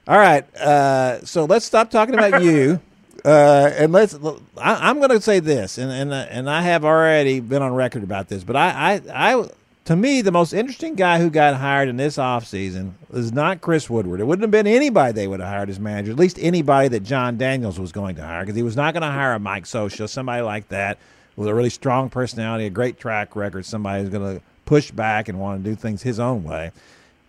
All 0.07 0.17
right, 0.17 0.43
uh, 0.55 1.25
so 1.25 1.43
let's 1.43 1.65
stop 1.65 1.91
talking 1.91 2.15
about 2.15 2.43
you. 2.43 2.79
Uh, 3.25 3.73
and 3.75 3.91
let's. 3.91 4.15
I, 4.57 4.89
I'm 4.89 4.99
going 4.99 5.09
to 5.09 5.19
say 5.19 5.41
this, 5.41 5.77
and 5.77 5.91
and 5.91 6.13
uh, 6.13 6.27
and 6.29 6.49
I 6.49 6.61
have 6.61 6.85
already 6.85 7.41
been 7.41 7.61
on 7.61 7.73
record 7.73 8.03
about 8.03 8.29
this, 8.29 8.45
but 8.45 8.55
I, 8.55 9.01
I, 9.09 9.33
I, 9.33 9.49
to 9.85 9.95
me, 9.97 10.21
the 10.21 10.31
most 10.31 10.53
interesting 10.53 10.95
guy 10.95 11.19
who 11.19 11.29
got 11.29 11.55
hired 11.55 11.89
in 11.89 11.97
this 11.97 12.15
offseason 12.15 12.93
is 13.11 13.33
not 13.33 13.59
Chris 13.59 13.89
Woodward. 13.89 14.21
It 14.21 14.25
wouldn't 14.25 14.43
have 14.43 14.51
been 14.51 14.67
anybody 14.67 15.11
they 15.11 15.27
would 15.27 15.41
have 15.41 15.49
hired 15.49 15.69
as 15.69 15.77
manager, 15.77 16.11
at 16.11 16.17
least 16.17 16.37
anybody 16.39 16.87
that 16.89 17.01
Jon 17.01 17.37
Daniels 17.37 17.77
was 17.77 17.91
going 17.91 18.15
to 18.15 18.21
hire, 18.25 18.43
because 18.43 18.55
he 18.55 18.63
was 18.63 18.77
not 18.77 18.93
going 18.93 19.01
to 19.01 19.11
hire 19.11 19.33
a 19.33 19.39
Mike 19.39 19.65
Scioscia, 19.65 20.07
somebody 20.07 20.41
like 20.41 20.69
that 20.69 20.97
with 21.35 21.49
a 21.49 21.55
really 21.55 21.71
strong 21.71 22.09
personality, 22.09 22.65
a 22.65 22.69
great 22.69 22.97
track 22.97 23.35
record, 23.35 23.65
somebody 23.65 24.03
who's 24.03 24.09
going 24.09 24.37
to 24.37 24.43
push 24.65 24.91
back 24.91 25.27
and 25.27 25.37
want 25.37 25.63
to 25.63 25.69
do 25.69 25.75
things 25.75 26.03
his 26.03 26.19
own 26.19 26.45
way. 26.45 26.71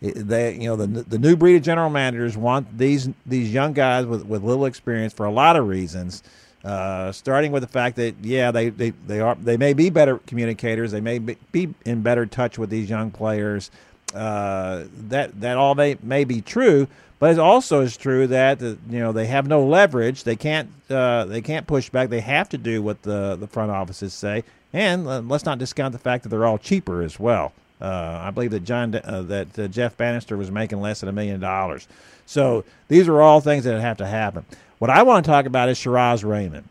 They, 0.01 0.55
you 0.55 0.69
know, 0.69 0.77
the 0.77 0.87
the 0.87 1.19
new 1.19 1.37
breed 1.37 1.57
of 1.57 1.63
general 1.63 1.91
managers 1.91 2.37
want 2.37 2.79
these 2.79 3.09
these 3.27 3.53
young 3.53 3.73
guys 3.73 4.07
with, 4.07 4.25
with 4.27 4.43
little 4.45 4.65
experience 4.67 5.13
for 5.13 5.27
a 5.27 5.33
lot 5.33 5.57
of 5.57 5.67
reasons. 5.67 6.23
Uh, 6.65 7.13
starting 7.13 7.53
with 7.53 7.63
the 7.63 7.69
fact 7.69 7.97
that 7.97 8.15
yeah, 8.23 8.51
they, 8.51 8.69
they, 8.69 8.91
they 9.07 9.21
are 9.21 9.35
they 9.37 9.57
may 9.57 9.73
be 9.73 9.91
better 9.91 10.19
communicators, 10.27 10.91
they 10.93 11.01
may 11.01 11.19
be, 11.19 11.73
in 11.85 12.03
better 12.03 12.27
touch 12.27 12.59
with 12.59 12.69
these 12.71 12.91
young 12.91 13.11
players. 13.11 13.71
Uh, 14.15 14.85
that 15.09 15.41
that 15.41 15.57
all 15.57 15.75
may 15.75 15.97
may 16.03 16.25
be 16.25 16.41
true, 16.41 16.87
but 17.19 17.33
it 17.33 17.39
also 17.39 17.81
is 17.81 17.97
true 17.97 18.27
that 18.27 18.61
you 18.61 18.79
know 18.91 19.13
they 19.13 19.27
have 19.27 19.47
no 19.47 19.65
leverage. 19.65 20.25
They 20.25 20.37
can't 20.37 20.71
uh, 20.91 21.25
they 21.25 21.43
can't 21.43 21.67
push 21.67 21.91
back. 21.91 22.09
They 22.09 22.21
have 22.21 22.49
to 22.51 22.59
do 22.59 22.83
what 22.83 23.03
the 23.03 23.37
the 23.37 23.47
front 23.47 23.71
offices 23.71 24.15
say. 24.15 24.45
And 24.73 25.07
uh, 25.09 25.21
let's 25.21 25.45
not 25.45 25.59
discount 25.59 25.93
the 25.93 25.99
fact 25.99 26.23
that 26.23 26.29
they're 26.29 26.47
all 26.47 26.59
cheaper 26.59 27.03
as 27.03 27.19
well. 27.19 27.53
Uh, 27.81 28.21
I 28.23 28.31
believe 28.31 28.51
that 28.51 28.65
Jon 28.65 28.95
uh, 28.95 29.23
that 29.23 29.59
uh, 29.59 29.69
Jeff 29.69 29.97
Banister 29.97 30.37
was 30.37 30.51
making 30.51 30.81
less 30.81 31.01
than 31.01 31.09
a 31.09 31.13
million 31.13 31.41
dollars. 31.41 31.87
So 32.27 32.65
these 32.89 33.09
are 33.09 33.21
all 33.23 33.41
things 33.41 33.65
that 33.65 33.81
have 33.81 33.99
to 33.99 34.07
happen. 34.07 34.45
What 34.79 34.91
I 34.91 35.03
want 35.03 35.25
to 35.25 35.31
talk 35.31 35.47
about 35.47 35.69
is 35.69 35.79
Shiraz 35.79 36.23
Rehman. 36.23 36.65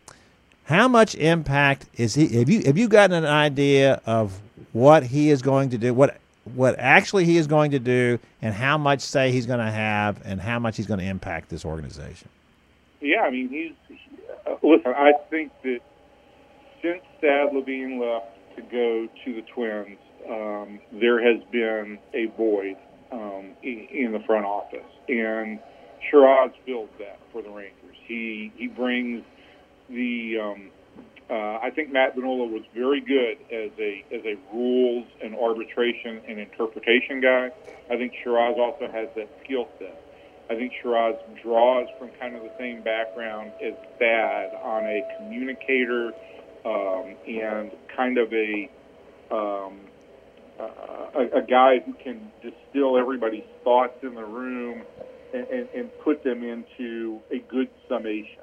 How 0.64 0.86
much 0.86 1.14
impact 1.14 1.86
is 1.96 2.14
he? 2.14 2.38
Have 2.38 2.48
you 2.50 2.62
have 2.64 2.76
you 2.76 2.88
gotten 2.88 3.16
an 3.16 3.24
idea 3.24 4.02
of 4.04 4.38
what 4.72 5.02
he 5.02 5.30
is 5.30 5.40
going 5.40 5.70
to 5.70 5.78
do? 5.78 5.94
What 5.94 6.18
what 6.54 6.76
actually 6.78 7.24
he 7.24 7.36
is 7.38 7.46
going 7.46 7.70
to 7.70 7.78
do, 7.78 8.18
and 8.42 8.54
how 8.54 8.78
much 8.78 9.00
say 9.00 9.32
he's 9.32 9.46
going 9.46 9.58
to 9.64 9.70
have, 9.70 10.20
and 10.24 10.40
how 10.40 10.58
much 10.58 10.76
he's 10.76 10.86
going 10.86 11.00
to 11.00 11.06
impact 11.06 11.48
this 11.48 11.64
organization? 11.64 12.28
Yeah, 13.00 13.22
I 13.22 13.30
mean, 13.30 13.48
he's. 13.48 13.98
Uh, 14.46 14.56
listen, 14.62 14.92
I 14.96 15.12
think 15.30 15.52
that 15.62 15.80
since 16.82 17.02
Thad 17.20 17.54
Levine 17.54 18.00
left 18.00 18.26
to 18.56 18.62
go 18.62 19.08
to 19.24 19.34
the 19.34 19.42
Twins, 19.42 19.98
um, 20.28 20.80
there 20.92 21.20
has 21.20 21.42
been 21.50 21.98
a 22.14 22.26
void 22.36 22.76
um, 23.12 23.52
in, 23.62 24.12
the 24.12 24.20
front 24.26 24.44
office, 24.44 24.86
and 25.08 25.58
Shiraz 26.10 26.50
fills 26.66 26.90
that 26.98 27.18
for 27.32 27.42
the 27.42 27.50
Rangers. 27.50 27.96
He 28.06 28.52
he 28.56 28.66
brings 28.66 29.24
the. 29.88 30.38
Um, 30.38 30.70
uh, 31.30 31.58
I 31.62 31.70
think 31.74 31.92
Matt 31.92 32.16
Vinnola 32.16 32.50
was 32.50 32.62
very 32.74 33.02
good 33.02 33.36
as 33.52 33.70
a 33.78 34.04
as 34.12 34.24
a 34.24 34.36
rules 34.52 35.06
and 35.22 35.34
arbitration 35.34 36.22
and 36.26 36.38
interpretation 36.38 37.20
guy. 37.20 37.50
I 37.90 37.96
think 37.96 38.14
Shiraz 38.22 38.56
also 38.58 38.90
has 38.90 39.08
that 39.16 39.28
skill 39.44 39.68
set. 39.78 40.02
I 40.50 40.54
think 40.54 40.72
Shiraz 40.82 41.16
draws 41.42 41.88
from 41.98 42.08
kind 42.18 42.34
of 42.34 42.42
the 42.42 42.52
same 42.58 42.82
background 42.82 43.52
as 43.62 43.74
Thad 43.98 44.54
on 44.62 44.84
a 44.84 45.02
communicator 45.18 46.12
um, 46.64 47.16
and 47.26 47.70
kind 47.94 48.16
of 48.16 48.32
a, 48.32 48.70
um, 49.30 49.80
a 50.64 51.38
a 51.38 51.42
guy 51.42 51.80
who 51.84 51.94
can 51.94 52.32
distill 52.42 52.98
everybody's 52.98 53.46
thoughts 53.64 53.98
in 54.02 54.14
the 54.14 54.24
room 54.24 54.82
and, 55.34 55.46
and, 55.48 55.68
and 55.74 55.90
put 56.04 56.24
them 56.24 56.42
into 56.42 57.20
a 57.30 57.38
good 57.48 57.68
summation. 57.88 58.42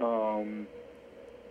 Um, 0.00 0.66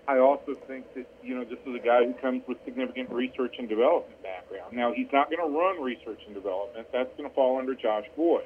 I 0.07 0.19
also 0.19 0.55
think 0.67 0.85
that 0.95 1.07
you 1.23 1.35
know 1.35 1.43
this 1.43 1.59
is 1.65 1.75
a 1.75 1.85
guy 1.85 2.05
who 2.05 2.13
comes 2.21 2.43
with 2.47 2.57
significant 2.65 3.09
research 3.11 3.55
and 3.59 3.69
development 3.69 4.21
background. 4.23 4.73
Now 4.73 4.93
he's 4.93 5.11
not 5.13 5.29
going 5.31 5.41
to 5.45 5.57
run 5.57 5.81
research 5.81 6.19
and 6.25 6.35
development; 6.35 6.87
that's 6.93 7.09
going 7.17 7.29
to 7.29 7.35
fall 7.35 7.59
under 7.59 7.75
Josh 7.75 8.05
Boyd 8.15 8.43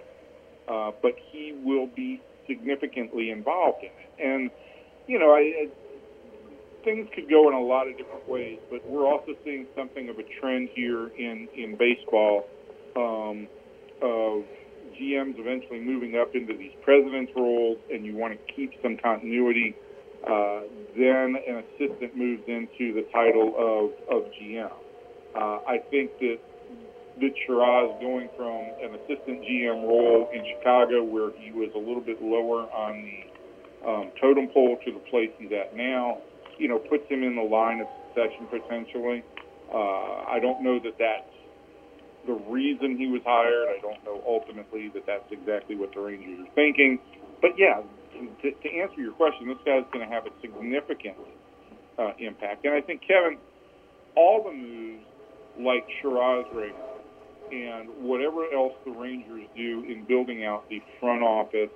uh, 0.68 0.92
but 1.02 1.14
he 1.32 1.54
will 1.64 1.88
be 1.88 2.22
significantly 2.48 3.32
involved 3.32 3.84
in 3.84 3.90
it. 3.90 4.12
And 4.24 4.52
you 5.08 5.20
know, 5.20 5.32
I, 5.32 5.40
I, 5.40 5.70
things 6.86 7.10
could 7.14 7.30
go 7.30 7.50
in 7.50 7.56
a 7.56 7.60
lot 7.60 7.90
of 7.90 7.98
different 7.98 8.30
ways, 8.30 8.60
but 8.70 8.88
we're 8.88 9.06
also 9.06 9.34
seeing 9.44 9.66
something 9.76 10.08
of 10.08 10.18
a 10.20 10.24
trend 10.40 10.70
here 10.74 11.08
in 11.18 11.50
in 11.58 11.76
baseball 11.76 12.48
um, 12.96 13.48
of 14.02 14.46
GMs 14.96 15.36
eventually 15.38 15.82
moving 15.82 16.16
up 16.18 16.34
into 16.36 16.56
these 16.56 16.72
president's 16.84 17.34
roles, 17.36 17.78
and 17.92 18.06
you 18.06 18.16
want 18.16 18.34
to 18.34 18.54
keep 18.54 18.72
some 18.82 18.96
continuity. 18.96 19.76
Uh, 20.26 20.62
then 20.98 21.36
an 21.48 21.64
assistant 21.66 22.16
moves 22.16 22.44
into 22.48 22.94
the 22.94 23.06
title 23.12 23.54
of 23.58 23.92
of 24.16 24.32
GM. 24.32 24.72
Uh, 25.36 25.60
I 25.68 25.80
think 25.92 26.18
that 26.20 26.40
that 27.20 27.34
Shiraz 27.46 27.96
going 28.02 28.30
from 28.38 28.62
an 28.82 28.96
assistant 28.96 29.42
GM 29.44 29.84
role 29.84 30.30
in 30.34 30.44
Chicago, 30.58 31.04
where 31.04 31.32
he 31.40 31.52
was 31.52 31.70
a 31.76 31.80
little 31.80 32.02
bit 32.02 32.22
lower 32.22 32.64
on 32.72 33.04
the 33.04 33.90
um, 33.90 34.12
totem 34.20 34.48
pole, 34.54 34.78
to 34.86 34.92
the 34.92 35.00
place 35.12 35.30
he's 35.38 35.52
at 35.52 35.76
now, 35.76 36.18
you 36.58 36.68
know, 36.68 36.80
puts 36.80 37.10
him 37.10 37.24
in 37.24 37.36
the 37.36 37.44
line 37.44 37.82
of 37.82 37.88
succession 38.08 38.48
potentially. 38.48 39.24
Uh, 39.74 40.24
I 40.28 40.40
don't 40.42 40.64
know 40.64 40.80
that 40.80 40.98
that's 41.00 41.32
the 42.28 42.34
reason 42.50 42.98
he 42.98 43.08
was 43.08 43.22
hired. 43.26 43.70
I 43.70 43.80
don't 43.82 44.04
know 44.04 44.22
ultimately 44.26 44.90
that 44.94 45.06
that's 45.06 45.32
exactly 45.32 45.76
what 45.76 45.94
the 45.94 46.02
Rangers 46.02 46.48
are 46.48 46.54
thinking. 46.56 47.00
But 47.42 47.52
yeah, 47.58 47.82
to, 48.42 48.52
to 48.52 48.70
answer 48.78 49.02
your 49.02 49.14
question, 49.14 49.48
this 49.48 49.58
guy's 49.66 49.84
going 49.94 50.08
to 50.08 50.14
have 50.14 50.26
a 50.26 50.32
significant 50.42 51.18
uh, 51.98 52.12
impact. 52.20 52.66
And 52.66 52.74
I 52.74 52.82
think, 52.82 53.02
Kevin, 53.02 53.38
all 54.16 54.44
the 54.44 54.52
moves 54.52 55.04
like 55.60 55.88
Shiraz 56.02 56.46
Rehman 56.54 56.74
and 57.52 57.90
whatever 58.00 58.52
else 58.54 58.74
the 58.86 58.92
Rangers 58.92 59.46
do 59.56 59.86
in 59.88 60.06
building 60.08 60.44
out 60.46 60.68
the 60.70 60.82
front 61.00 61.22
office, 61.22 61.70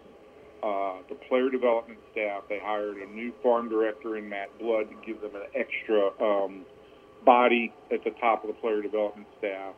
uh, 0.64 0.98
the 1.08 1.16
player 1.28 1.50
development 1.50 2.00
staff, 2.12 2.44
they 2.50 2.60
hired 2.62 2.98
a 2.98 3.06
new 3.06 3.32
farm 3.42 3.70
director 3.70 4.18
in 4.18 4.28
Matt 4.28 4.58
Blood 4.60 4.90
to 4.90 4.96
give 5.06 5.22
them 5.22 5.36
an 5.36 5.48
extra 5.56 6.10
um, 6.22 6.66
body 7.26 7.74
at 7.92 8.04
the 8.04 8.12
top 8.20 8.44
of 8.44 8.48
the 8.48 8.54
player 8.62 8.82
development 8.82 9.28
staff. 9.38 9.74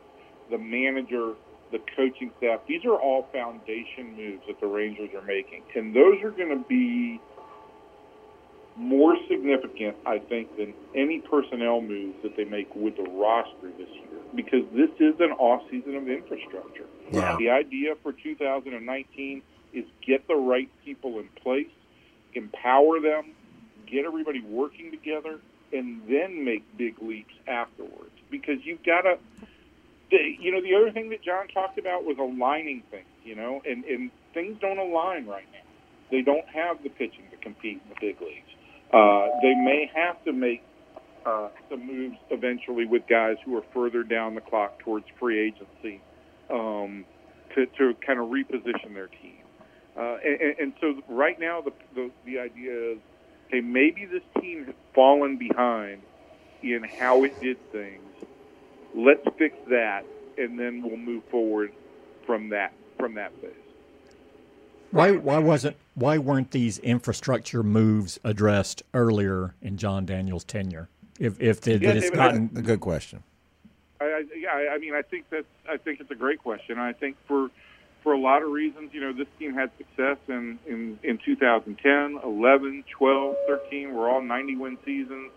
The 0.50 0.58
manager, 0.58 1.34
the 1.72 1.80
coaching 1.96 2.32
staff, 2.38 2.62
these 2.68 2.84
are 2.86 2.96
all 2.96 3.28
foundation 3.32 4.16
moves 4.16 4.44
that 4.48 4.60
the 4.60 4.68
Rangers 4.68 5.10
are 5.16 5.26
making. 5.26 5.64
And 5.76 5.96
those 5.96 6.22
are 6.24 6.32
going 6.32 6.50
to 6.50 6.64
be 6.68 7.22
more 8.76 9.16
significant, 9.30 9.98
I 10.06 10.20
think, 10.20 10.58
than 10.58 10.74
any 10.96 11.20
personnel 11.20 11.82
moves 11.82 12.16
that 12.24 12.36
they 12.36 12.46
make 12.46 12.74
with 12.76 12.98
the 12.98 13.04
roster 13.04 13.70
this 13.78 13.90
year 13.90 14.22
because 14.36 14.64
this 14.74 14.90
is 15.00 15.16
an 15.20 15.32
off 15.38 15.62
season 15.70 15.96
of 15.96 16.08
infrastructure. 16.08 16.86
Yeah. 17.12 17.36
The 17.38 17.50
idea 17.50 17.94
for 18.02 18.14
2019 18.14 19.42
is 19.74 19.86
get 20.06 20.28
the 20.28 20.36
right 20.36 20.70
people 20.84 21.20
in 21.20 21.30
place, 21.42 21.72
empower 22.34 23.00
them, 23.00 23.32
get 23.90 24.06
everybody 24.06 24.42
working 24.42 24.92
together, 24.92 25.40
and 25.74 26.02
then 26.10 26.44
make 26.44 26.64
big 26.78 27.02
leaps 27.02 27.34
afterwards. 27.48 28.12
Because 28.30 28.58
you've 28.64 28.84
got 28.84 29.02
to, 29.02 29.18
you 30.12 30.52
know, 30.52 30.62
the 30.62 30.76
other 30.76 30.92
thing 30.92 31.10
that 31.10 31.24
Jon 31.24 31.48
talked 31.48 31.78
about 31.78 32.04
was 32.04 32.18
aligning 32.20 32.84
things, 32.92 33.06
you 33.24 33.36
know, 33.36 33.62
and, 33.66 33.84
and 33.86 34.12
things 34.34 34.58
don't 34.60 34.80
align 34.80 35.26
right 35.26 35.48
now. 35.52 35.60
They 36.10 36.22
don't 36.22 36.48
have 36.48 36.84
the 36.84 36.90
pitching 36.90 37.24
to 37.32 37.38
compete 37.38 37.82
in 37.84 37.90
the 37.90 37.96
big 38.00 38.20
leagues. 38.22 38.52
Uh, 38.94 39.28
they 39.42 39.56
may 39.56 39.90
have 39.96 40.24
to 40.26 40.34
make 40.34 40.62
uh, 41.26 41.50
some 41.70 41.88
moves 41.88 42.18
eventually 42.30 42.86
with 42.86 43.04
guys 43.08 43.38
who 43.46 43.56
are 43.56 43.64
further 43.74 44.04
down 44.04 44.36
the 44.36 44.42
clock 44.42 44.80
towards 44.80 45.06
free 45.20 45.40
agency 45.40 46.02
um, 46.50 47.06
to, 47.56 47.66
to 47.78 47.94
kind 48.06 48.20
of 48.20 48.28
reposition 48.28 48.94
their 48.94 49.08
team. 49.08 49.41
Uh, 49.98 50.18
and, 50.24 50.56
and 50.60 50.74
so 50.80 51.02
right 51.10 51.40
now, 51.40 51.62
the, 51.62 51.74
the 51.96 52.12
the 52.26 52.40
idea 52.40 52.94
is, 52.94 52.98
hey, 53.50 53.62
maybe 53.62 54.06
this 54.06 54.24
team 54.42 54.66
has 54.66 54.76
fallen 54.96 55.38
behind 55.38 56.02
in 56.64 56.84
how 56.84 57.24
it 57.24 57.40
did 57.42 57.58
things. 57.72 58.02
Let's 58.96 59.24
fix 59.38 59.56
that, 59.70 60.06
and 60.38 60.58
then 60.60 60.82
we'll 60.82 60.98
move 60.98 61.24
forward 61.30 61.72
from 62.26 62.50
that 62.50 62.74
from 62.98 63.16
that 63.16 63.34
phase. 63.42 63.52
Why 64.92 65.12
why 65.12 65.40
wasn't 65.40 65.76
why 65.96 66.18
weren't 66.18 66.52
these 66.52 66.78
infrastructure 66.80 67.64
moves 67.64 68.20
addressed 68.24 68.84
earlier 68.94 69.56
in 69.62 69.78
Jon 69.78 70.06
Daniels' 70.06 70.44
tenure? 70.44 70.90
If 71.20 71.40
if 71.42 71.68
it, 71.68 71.82
Yeah, 71.82 71.92
it's 71.92 72.06
David, 72.06 72.18
gotten 72.18 72.50
A 72.56 72.62
good 72.62 72.80
question. 72.80 73.24
I, 74.00 74.06
I, 74.06 74.24
yeah, 74.36 74.50
I- 74.54 74.74
I 74.74 74.78
mean, 74.80 74.94
I 74.96 75.02
think 75.02 75.26
that's 75.30 75.46
I 75.70 75.78
think 75.78 76.00
it's 76.00 76.12
a 76.12 76.16
great 76.16 76.40
question. 76.40 76.78
I 76.80 76.94
think 76.94 77.18
for 77.28 77.50
for 78.04 78.14
a 78.14 78.20
lot 78.20 78.42
of 78.42 78.50
reasons, 78.52 78.92
you 78.94 79.02
know, 79.02 79.14
this 79.14 79.28
team 79.38 79.54
had 79.54 79.72
success 79.78 80.18
in 80.28 80.58
in, 80.68 81.00
in 81.04 81.20
2010, 81.24 82.20
11, 82.24 82.84
12, 82.98 83.36
13 83.48 83.94
were 83.94 84.10
all 84.10 84.22
90 84.22 84.56
win 84.58 84.78
seasons. 84.86 85.32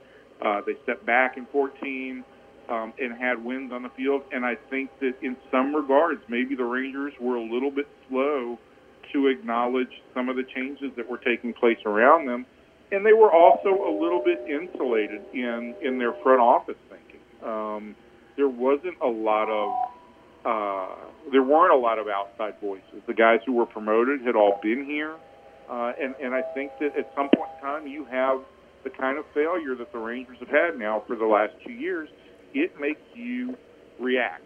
Uh, 0.44 0.60
they 0.66 0.74
stepped 0.82 1.06
back 1.06 1.36
in 1.36 1.46
14 1.46 2.24
um, 2.68 2.92
and 2.98 3.16
had 3.16 3.44
wins 3.44 3.72
on 3.72 3.82
the 3.82 3.90
field. 3.90 4.22
And 4.32 4.44
I 4.44 4.56
think 4.70 4.90
that 5.00 5.14
in 5.22 5.36
some 5.50 5.74
regards, 5.74 6.22
maybe 6.28 6.54
the 6.54 6.64
Rangers 6.64 7.12
were 7.20 7.36
a 7.36 7.42
little 7.42 7.70
bit 7.70 7.86
slow 8.08 8.58
to 9.12 9.26
acknowledge 9.28 10.02
some 10.12 10.28
of 10.28 10.36
the 10.36 10.44
changes 10.54 10.90
that 10.96 11.08
were 11.08 11.18
taking 11.18 11.52
place 11.52 11.78
around 11.86 12.26
them. 12.26 12.46
And 12.92 13.04
they 13.04 13.12
were 13.12 13.32
also 13.32 13.68
a 13.68 13.92
little 13.92 14.22
bit 14.24 14.40
insulated 14.48 15.22
in, 15.32 15.74
in 15.82 15.98
their 15.98 16.12
front 16.22 16.40
office 16.40 16.76
thinking. 16.88 17.20
Um, 17.42 17.94
there 18.36 18.48
wasn't 18.48 18.96
a 19.02 19.06
lot 19.06 19.48
of 19.48 19.72
uh, 20.44 20.88
there 21.32 21.42
weren't 21.42 21.72
a 21.72 21.78
lot 21.78 21.98
of 21.98 22.06
outside 22.08 22.54
voices. 22.60 23.02
The 23.06 23.14
guys 23.14 23.40
who 23.46 23.52
were 23.52 23.66
promoted 23.66 24.20
had 24.22 24.36
all 24.36 24.58
been 24.62 24.84
here, 24.84 25.16
uh, 25.70 25.92
and 26.00 26.14
and 26.22 26.34
I 26.34 26.42
think 26.54 26.72
that 26.80 26.96
at 26.96 27.10
some 27.16 27.30
point 27.34 27.50
in 27.56 27.62
time 27.62 27.86
you 27.86 28.04
have 28.06 28.40
the 28.84 28.90
kind 28.90 29.18
of 29.18 29.24
failure 29.32 29.74
that 29.74 29.92
the 29.92 29.98
Rangers 29.98 30.36
have 30.40 30.50
had 30.50 30.78
now 30.78 31.02
for 31.06 31.16
the 31.16 31.24
last 31.24 31.54
two 31.66 31.72
years. 31.72 32.08
It 32.52 32.78
makes 32.78 33.00
you 33.14 33.56
react. 33.98 34.42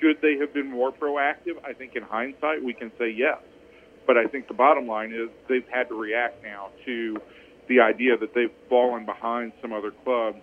Should 0.00 0.22
they 0.22 0.36
have 0.38 0.54
been 0.54 0.70
more 0.70 0.92
proactive? 0.92 1.62
I 1.64 1.72
think 1.72 1.96
in 1.96 2.02
hindsight 2.02 2.62
we 2.62 2.72
can 2.72 2.92
say 2.98 3.10
yes, 3.10 3.38
but 4.06 4.16
I 4.16 4.26
think 4.26 4.46
the 4.46 4.54
bottom 4.54 4.86
line 4.86 5.12
is 5.12 5.28
they've 5.48 5.66
had 5.68 5.88
to 5.88 5.94
react 5.94 6.42
now 6.44 6.70
to 6.86 7.18
the 7.68 7.80
idea 7.80 8.16
that 8.16 8.34
they've 8.34 8.54
fallen 8.68 9.04
behind 9.04 9.52
some 9.60 9.72
other 9.72 9.90
clubs 10.04 10.38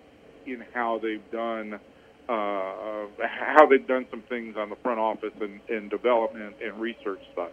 in 0.46 0.62
how 0.74 1.00
they've 1.02 1.28
done 1.32 1.80
uh, 2.28 3.06
how 3.22 3.66
they've 3.66 3.86
done 3.86 4.06
some 4.10 4.22
things 4.22 4.56
on 4.56 4.70
the 4.70 4.76
front 4.76 4.98
office 4.98 5.32
and, 5.40 5.60
and 5.68 5.90
development 5.90 6.56
and 6.62 6.80
research 6.80 7.22
side. 7.34 7.50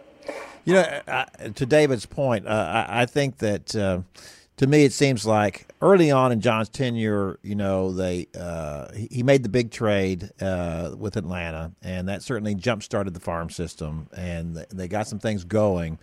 You 0.64 0.74
know, 0.74 1.00
I, 1.06 1.26
to 1.54 1.66
David's 1.66 2.06
point, 2.06 2.46
uh, 2.46 2.84
I, 2.88 3.02
I 3.02 3.06
think 3.06 3.38
that 3.38 3.76
uh, 3.76 4.00
to 4.56 4.66
me 4.66 4.84
it 4.84 4.92
seems 4.92 5.26
like 5.26 5.68
early 5.82 6.10
on 6.10 6.32
in 6.32 6.40
Jon's 6.40 6.68
tenure, 6.68 7.38
you 7.42 7.54
know, 7.54 7.92
they 7.92 8.28
uh, 8.38 8.92
he 8.92 9.22
made 9.22 9.42
the 9.42 9.48
big 9.48 9.70
trade 9.70 10.30
uh, 10.40 10.92
with 10.96 11.16
Atlanta, 11.16 11.72
and 11.82 12.08
that 12.08 12.22
certainly 12.22 12.54
jump 12.54 12.82
started 12.82 13.14
the 13.14 13.20
farm 13.20 13.50
system, 13.50 14.08
and 14.16 14.56
they 14.72 14.88
got 14.88 15.06
some 15.06 15.18
things 15.18 15.44
going. 15.44 15.98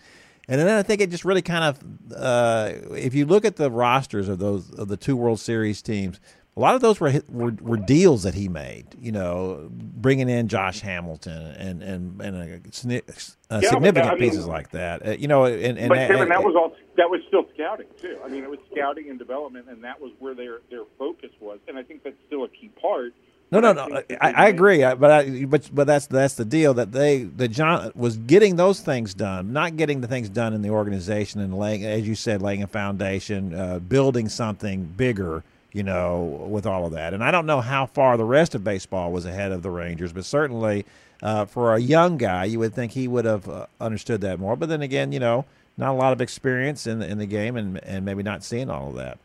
And 0.48 0.60
then 0.60 0.68
I 0.68 0.82
think 0.82 1.00
it 1.00 1.10
just 1.10 1.24
really 1.24 1.40
kind 1.40 1.64
of, 1.64 2.16
uh, 2.16 2.72
if 2.96 3.14
you 3.14 3.26
look 3.26 3.44
at 3.44 3.56
the 3.56 3.70
rosters 3.70 4.28
of 4.28 4.40
those 4.40 4.70
of 4.72 4.88
the 4.88 4.96
two 4.96 5.16
World 5.16 5.38
Series 5.38 5.80
teams, 5.82 6.20
a 6.56 6.60
lot 6.60 6.74
of 6.74 6.80
those 6.82 7.00
were 7.00 7.12
were, 7.28 7.52
were 7.60 7.76
deals 7.78 8.24
that 8.24 8.34
he 8.34 8.48
made. 8.48 8.86
You 9.00 9.12
know, 9.12 9.68
bringing 9.70 10.28
in 10.28 10.48
Josh 10.48 10.80
Hamilton 10.80 11.46
and 11.58 11.82
and 11.82 12.20
and 12.20 12.36
a, 12.36 12.54
uh, 12.56 13.00
but 13.48 13.64
significant 13.64 14.06
I 14.06 14.10
mean- 14.14 14.18
pieces 14.18 14.46
like 14.46 14.70
that. 14.72 15.06
Uh, 15.06 15.10
you 15.12 15.28
know, 15.28 15.44
and, 15.44 15.78
and 15.78 15.88
But 15.88 15.98
Kevin, 16.08 16.22
and- 16.22 16.30
that 16.30 16.42
was 16.44 16.54
all 16.54 16.74
that 16.96 17.08
was 17.10 17.20
still 17.28 17.46
scouting 17.54 17.86
too. 18.00 18.18
I 18.24 18.28
mean, 18.28 18.44
it 18.44 18.50
was 18.50 18.58
scouting 18.70 19.08
and 19.08 19.18
development, 19.18 19.66
and 19.68 19.82
that 19.84 20.00
was 20.00 20.12
where 20.18 20.34
their 20.34 20.58
their 20.70 20.84
focus 20.98 21.30
was. 21.40 21.58
And 21.68 21.78
I 21.78 21.82
think 21.82 22.02
that's 22.02 22.16
still 22.26 22.44
a 22.44 22.48
key 22.48 22.68
part. 22.80 23.14
No, 23.50 23.60
no, 23.60 23.74
no. 23.74 23.86
that 23.88 24.06
I, 24.24 24.32
I 24.44 24.48
agree, 24.48 24.82
I- 24.82 24.94
but 24.94 25.10
I, 25.10 25.44
but 25.46 25.70
but 25.74 25.86
that's 25.86 26.06
that's 26.06 26.34
the 26.34 26.44
deal 26.44 26.74
that 26.74 26.92
they 26.92 27.24
that 27.24 27.48
Jon 27.48 27.92
was 27.94 28.16
getting 28.18 28.56
those 28.56 28.80
things 28.80 29.12
done, 29.14 29.52
not 29.52 29.76
getting 29.76 30.00
the 30.02 30.08
things 30.08 30.28
done 30.28 30.52
in 30.54 30.60
the 30.62 30.70
organization 30.70 31.40
and 31.40 31.56
laying, 31.56 31.84
as 31.84 32.06
you 32.06 32.14
said, 32.14 32.40
laying 32.42 32.62
a 32.62 32.66
foundation, 32.66 33.54
uh, 33.54 33.78
building 33.78 34.28
something 34.28 34.84
bigger. 34.84 35.44
You 35.72 35.82
know, 35.82 36.46
with 36.50 36.66
all 36.66 36.84
of 36.84 36.92
that, 36.92 37.14
and 37.14 37.24
I 37.24 37.30
don't 37.30 37.46
know 37.46 37.62
how 37.62 37.86
far 37.86 38.18
the 38.18 38.26
rest 38.26 38.54
of 38.54 38.62
baseball 38.62 39.10
was 39.10 39.24
ahead 39.24 39.52
of 39.52 39.62
the 39.62 39.70
Rangers, 39.70 40.12
but 40.12 40.26
certainly 40.26 40.84
uh, 41.22 41.46
for 41.46 41.74
a 41.74 41.78
young 41.78 42.18
guy, 42.18 42.44
you 42.44 42.58
would 42.58 42.74
think 42.74 42.92
he 42.92 43.08
would 43.08 43.24
have 43.24 43.48
uh, 43.48 43.66
understood 43.80 44.20
that 44.20 44.38
more. 44.38 44.54
But 44.54 44.68
then 44.68 44.82
again, 44.82 45.12
you 45.12 45.20
know, 45.20 45.46
not 45.78 45.92
a 45.92 45.94
lot 45.94 46.12
of 46.12 46.20
experience 46.20 46.86
in 46.86 46.98
the, 46.98 47.08
in 47.08 47.16
the 47.18 47.26
game, 47.26 47.56
and 47.56 47.82
and 47.84 48.04
maybe 48.04 48.22
not 48.22 48.44
seeing 48.44 48.68
all 48.68 48.88
of 48.88 48.96
that. 48.96 49.18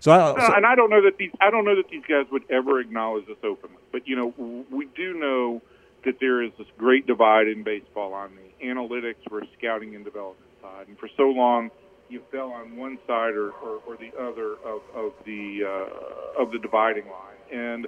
So, 0.00 0.12
I, 0.12 0.18
Uh, 0.32 0.52
and 0.56 0.66
I 0.66 0.74
don't 0.74 0.90
know 0.90 1.02
that 1.02 1.16
these 1.16 1.30
I 1.40 1.50
don't 1.50 1.64
know 1.64 1.76
that 1.76 1.88
these 1.88 2.04
guys 2.06 2.26
would 2.30 2.44
ever 2.50 2.80
acknowledge 2.80 3.26
this 3.26 3.38
openly. 3.42 3.78
But 3.90 4.06
you 4.06 4.16
know, 4.16 4.66
we 4.70 4.86
do 4.94 5.14
know 5.14 5.62
that 6.04 6.20
there 6.20 6.42
is 6.42 6.52
this 6.58 6.66
great 6.76 7.06
divide 7.06 7.48
in 7.48 7.62
baseball 7.62 8.12
on 8.12 8.32
the 8.36 8.66
analytics 8.66 9.16
versus 9.30 9.48
scouting 9.56 9.94
and 9.94 10.04
development 10.04 10.50
side. 10.60 10.88
And 10.88 10.98
for 10.98 11.08
so 11.16 11.30
long, 11.30 11.70
you 12.08 12.22
fell 12.30 12.50
on 12.50 12.76
one 12.76 12.98
side 13.06 13.34
or, 13.34 13.50
or, 13.50 13.80
or 13.86 13.96
the 13.96 14.12
other 14.18 14.54
of, 14.64 14.82
of 14.94 15.12
the 15.24 15.60
uh, 15.66 16.42
of 16.42 16.52
the 16.52 16.58
dividing 16.58 17.04
line. 17.06 17.40
And 17.52 17.86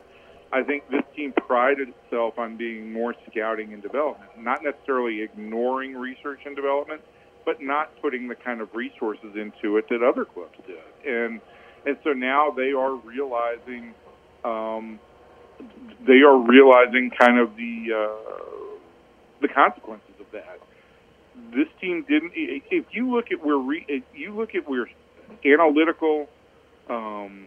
I 0.53 0.63
think 0.63 0.89
this 0.91 1.03
team 1.15 1.33
prided 1.33 1.89
itself 1.89 2.39
on 2.39 2.57
being 2.57 2.93
more 2.93 3.15
scouting 3.31 3.73
and 3.73 3.83
development, 3.83 4.31
not 4.39 4.63
necessarily 4.63 5.23
ignoring 5.23 5.95
research 5.95 6.41
and 6.47 6.55
development, 6.55 7.03
but 7.45 7.61
not 7.61 7.91
putting 8.01 8.29
the 8.29 8.35
kind 8.35 8.61
of 8.61 8.75
resources 8.75 9.35
into 9.35 9.77
it 9.77 9.87
that 9.91 10.03
other 10.03 10.25
clubs 10.25 10.57
did. 10.67 10.79
And 11.07 11.41
and 11.85 11.97
so 12.05 12.11
now 12.13 12.51
they 12.51 12.73
are 12.73 12.95
realizing 12.97 13.95
um, 14.45 14.99
they 16.07 16.21
are 16.27 16.39
realizing 16.39 17.11
kind 17.19 17.39
of 17.39 17.57
the 17.57 17.93
uh, 17.95 18.77
the 19.41 19.49
consequences 19.49 20.15
of 20.21 20.27
that. 20.33 20.59
This 21.55 21.69
team 21.81 22.05
didn't. 22.09 22.33
If 22.35 22.87
you 22.93 23.15
look 23.15 23.27
at 23.33 23.45
where 23.45 23.59
re, 23.59 23.85
if 23.89 24.05
you 24.15 24.35
look 24.35 24.55
at 24.55 24.69
where 24.69 24.89
analytical, 25.45 26.29
um, 26.89 27.47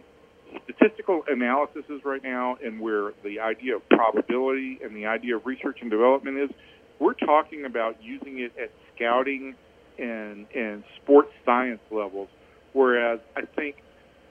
statistical 0.64 1.24
analysis 1.28 1.84
is 1.88 2.04
right 2.04 2.22
now, 2.22 2.56
and 2.62 2.80
where 2.80 3.12
the 3.24 3.40
idea 3.40 3.76
of 3.76 3.88
probability 3.88 4.78
and 4.82 4.94
the 4.94 5.06
idea 5.06 5.36
of 5.36 5.46
research 5.46 5.78
and 5.80 5.90
development 5.90 6.38
is, 6.38 6.50
we're 6.98 7.14
talking 7.14 7.64
about 7.64 8.02
using 8.02 8.40
it 8.40 8.52
at 8.60 8.70
scouting 8.94 9.54
and 9.98 10.46
and 10.54 10.84
sports 11.02 11.32
science 11.44 11.80
levels. 11.90 12.28
Whereas 12.72 13.20
I 13.36 13.42
think 13.42 13.76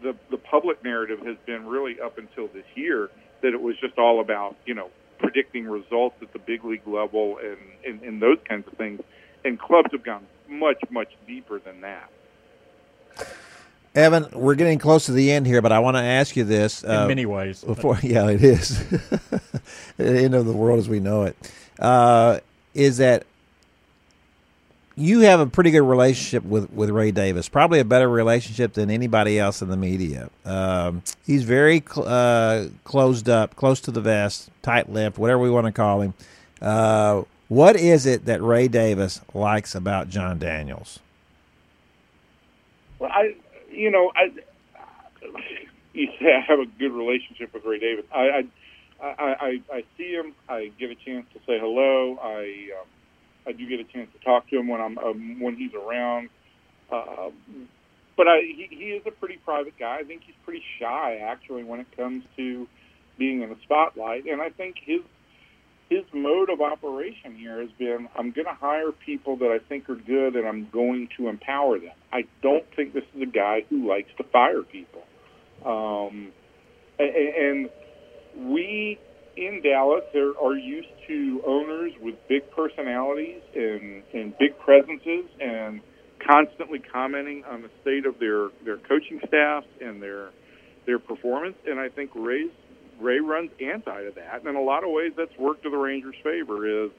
the 0.02 0.16
the 0.32 0.38
public 0.38 0.84
narrative 0.84 1.20
has 1.26 1.38
been 1.46 1.68
really 1.68 2.00
up 2.00 2.18
until 2.18 2.48
this 2.48 2.66
year 2.76 3.10
that 3.42 3.54
it 3.54 3.62
was 3.62 3.76
just 3.80 3.98
all 3.98 4.22
about 4.22 4.56
you 4.66 4.74
know 4.74 4.90
predicting 5.20 5.66
results 5.66 6.16
at 6.22 6.32
the 6.34 6.40
big 6.40 6.64
league 6.64 6.88
level 6.88 7.38
and 7.44 7.58
and, 7.86 8.02
and 8.04 8.22
those 8.22 8.38
kinds 8.48 8.68
of 8.68 8.74
things. 8.78 9.02
And 9.46 9.60
clubs 9.60 9.90
have 9.92 10.04
gone 10.04 10.26
much 10.48 10.82
much 10.90 11.10
deeper 11.28 11.60
than 11.60 11.82
that. 11.82 12.10
Evan, 13.96 14.28
we're 14.34 14.56
getting 14.56 14.78
close 14.78 15.08
to 15.08 15.12
the 15.12 15.32
end 15.32 15.48
here, 15.48 15.62
but 15.62 15.72
I 15.72 15.80
want 15.80 15.98
to 15.98 16.04
ask 16.04 16.36
you 16.36 16.44
this. 16.44 16.84
in 16.84 16.92
uh, 16.92 17.08
many 17.08 17.26
ways. 17.26 17.64
Before, 17.64 17.98
yeah, 18.04 18.30
it 18.30 18.44
is. 18.44 18.88
the 19.98 20.22
end 20.22 20.36
of 20.36 20.46
the 20.46 20.54
world 20.54 20.80
as 20.80 20.88
we 20.88 21.00
know 21.00 21.24
it. 21.24 21.36
Uh, 21.80 22.40
is 22.74 22.98
that 22.98 23.26
you 24.96 25.22
have 25.22 25.40
a 25.40 25.48
pretty 25.48 25.72
good 25.72 25.82
relationship 25.82 26.44
with, 26.44 26.72
with 26.72 26.90
Ray 26.90 27.12
Davis, 27.12 27.48
probably 27.50 27.80
a 27.80 27.86
better 27.86 28.10
relationship 28.10 28.74
than 28.74 28.92
anybody 28.92 29.40
else 29.40 29.62
in 29.62 29.70
the 29.70 29.78
media. 29.78 30.30
Um, 30.46 31.02
he's 31.26 31.44
very 31.44 31.82
cl- 31.82 32.08
uh, 32.08 32.66
closed 32.84 33.30
up, 33.30 33.56
close 33.56 33.80
to 33.82 33.92
the 33.92 34.02
vest, 34.02 34.50
tight 34.62 34.92
lipped, 34.92 35.18
whatever 35.18 35.40
we 35.40 35.50
want 35.50 35.66
to 35.68 35.72
call 35.72 36.02
him. 36.02 36.14
What 37.50 37.76
is 37.76 38.06
it 38.06 38.26
that 38.26 38.44
Ray 38.44 38.68
Davis 38.68 39.22
likes 39.34 39.74
about 39.74 40.08
Jon 40.08 40.38
Daniels? 40.38 41.00
Well, 43.00 43.10
I, 43.12 43.36
you 43.72 43.90
know, 43.90 44.12
I, 44.16 44.32
you 45.94 46.10
say 46.20 46.28
I 46.36 46.42
have 46.48 46.60
a 46.60 46.68
good 46.68 46.92
relationship 46.92 47.52
with 47.52 47.66
Ray 47.66 47.80
Davis. 47.80 48.06
I, 48.14 48.48
I, 49.02 49.12
I, 49.18 49.62
I, 49.74 49.84
see 49.98 50.12
him. 50.12 50.36
I 50.48 50.72
get 50.80 50.92
a 50.92 50.96
chance 50.96 51.26
to 51.34 51.40
say 51.40 51.58
hello. 51.60 52.20
I, 52.22 52.70
um, 52.80 52.88
I 53.48 53.54
do 53.54 53.68
get 53.68 53.80
a 53.80 53.84
chance 53.84 54.10
to 54.14 54.24
talk 54.24 54.48
to 54.50 54.60
him 54.60 54.68
when 54.68 54.80
I'm 54.80 54.98
um, 55.00 55.40
when 55.40 55.56
he's 55.56 55.74
around. 55.74 56.30
Uh, 56.92 57.32
but 58.16 58.28
I, 58.28 58.42
he, 58.42 58.68
he 58.70 58.86
is 58.92 59.02
a 59.08 59.12
pretty 59.12 59.38
private 59.38 59.74
guy. 59.80 59.98
I 59.98 60.04
think 60.04 60.22
he's 60.24 60.36
pretty 60.44 60.64
shy, 60.78 61.20
actually, 61.24 61.64
when 61.64 61.80
it 61.80 61.88
comes 61.98 62.24
to 62.38 62.68
being 63.18 63.42
in 63.42 63.50
the 63.50 63.58
spotlight. 63.64 64.26
And 64.26 64.40
I 64.40 64.50
think 64.50 64.76
his 64.84 65.02
his 65.90 66.04
mode 66.14 66.50
of 66.50 66.62
operation 66.62 67.36
here 67.36 67.62
has 67.62 67.72
been 67.78 68.08
I'm 68.16 68.32
going 68.32 68.46
to 68.46 68.54
hire 68.54 68.92
people 68.92 69.38
that 69.38 69.50
I 69.50 69.60
think 69.68 69.90
are 69.90 69.96
good 69.96 70.36
and 70.36 70.48
I'm 70.48 70.70
going 70.72 71.10
to 71.18 71.28
empower 71.28 71.80
them. 71.80 71.94
I 72.12 72.24
don't 72.42 72.66
think 72.76 72.94
this 72.94 73.04
is 73.16 73.22
a 73.24 73.26
guy 73.26 73.66
who 73.70 73.88
likes 73.88 74.10
to 74.18 74.24
fire 74.24 74.62
people. 74.62 75.04
Um, 75.66 76.32
and 77.00 77.70
we 78.38 79.00
in 79.36 79.62
Dallas 79.64 80.04
are, 80.16 80.34
are 80.44 80.56
used 80.58 80.90
to 81.08 81.42
owners 81.48 81.94
with 82.02 82.16
big 82.28 82.50
personalities 82.52 83.42
and, 83.56 84.04
and 84.14 84.38
big 84.38 84.58
presences 84.60 85.26
and 85.40 85.82
constantly 86.26 86.80
commenting 86.80 87.44
on 87.50 87.62
the 87.62 87.70
state 87.82 88.06
of 88.06 88.20
their, 88.20 88.50
their 88.66 88.78
coaching 88.78 89.20
staff 89.28 89.64
and 89.82 90.02
their 90.02 90.32
their 90.86 90.98
performance, 90.98 91.56
and 91.68 91.80
I 91.80 91.90
think 91.90 92.10
Ray's 92.16 92.50
Ray 93.00 93.20
runs 93.20 93.52
anti 93.60 94.04
to 94.04 94.12
that. 94.16 94.40
And 94.40 94.48
in 94.48 94.56
a 94.56 94.62
lot 94.62 94.84
of 94.84 94.92
ways, 94.92 95.14
that's 95.16 95.36
worked 95.38 95.64
to 95.64 95.70
the 95.70 95.78
Rangers' 95.78 96.16
favor. 96.24 96.86
Is 96.86 96.92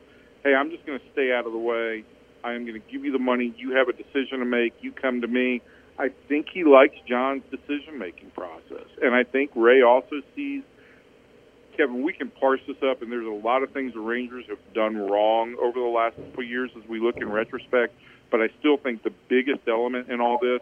hey, 0.45 0.55
I'm 0.55 0.71
just 0.71 0.87
going 0.87 0.99
to 0.99 1.05
stay 1.13 1.33
out 1.33 1.47
of 1.47 1.53
the 1.53 1.59
way. 1.59 2.05
I 2.43 2.55
am 2.55 2.65
going 2.67 2.81
to 2.81 2.91
give 2.91 3.05
you 3.05 3.13
the 3.13 3.19
money. 3.19 3.55
You 3.57 3.77
have 3.77 3.89
a 3.89 3.93
decision 3.93 4.39
to 4.39 4.45
make. 4.45 4.75
You 4.81 4.93
come 4.93 5.21
to 5.21 5.29
me. 5.29 5.61
I 5.99 6.09
think 6.29 6.47
he 6.53 6.65
likes 6.65 6.95
Jon's 7.07 7.43
decision 7.51 7.99
making 7.99 8.31
process, 8.31 8.89
and 9.03 9.15
I 9.15 9.25
think 9.25 9.51
Ray 9.55 9.83
also 9.83 10.23
sees. 10.35 10.63
Kevin, 11.77 12.03
we 12.03 12.13
can 12.13 12.31
parse 12.31 12.61
this 12.67 12.77
up, 12.83 13.01
and 13.01 13.13
there's 13.13 13.27
a 13.27 13.47
lot 13.47 13.63
of 13.63 13.71
things 13.73 13.95
the 13.95 14.01
Rangers 14.01 14.45
have 14.49 14.59
done 14.75 14.97
wrong 14.97 15.57
over 15.61 15.79
the 15.79 15.87
last 15.87 16.17
couple 16.17 16.43
years 16.43 16.71
as 16.77 16.87
we 16.89 17.01
look 17.01 17.17
in 17.19 17.31
retrospect. 17.31 17.95
But 18.31 18.41
I 18.41 18.49
still 18.59 18.77
think 18.77 19.03
the 19.03 19.13
biggest 19.29 19.61
element 19.69 20.11
in 20.11 20.21
all 20.21 20.39
this, 20.39 20.61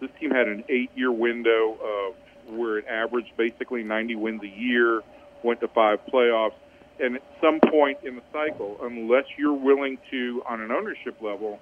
this 0.00 0.10
team 0.20 0.30
had 0.30 0.48
an 0.48 0.64
eight-year 0.68 1.10
window 1.10 1.78
of 1.80 2.14
where 2.48 2.78
it 2.78 2.86
averaged 2.86 3.36
basically 3.36 3.82
90 3.82 4.16
wins 4.16 4.42
a 4.42 4.48
year, 4.48 5.02
went 5.42 5.60
to 5.60 5.68
five 5.68 6.00
playoffs, 6.12 6.54
and 6.98 7.16
at 7.16 7.22
some 7.40 7.60
point 7.60 7.98
in 8.04 8.16
the 8.16 8.22
cycle, 8.32 8.78
unless 8.82 9.24
you're 9.36 9.54
willing 9.54 9.98
to, 10.10 10.42
on 10.46 10.60
an 10.60 10.70
ownership 10.70 11.20
level, 11.22 11.58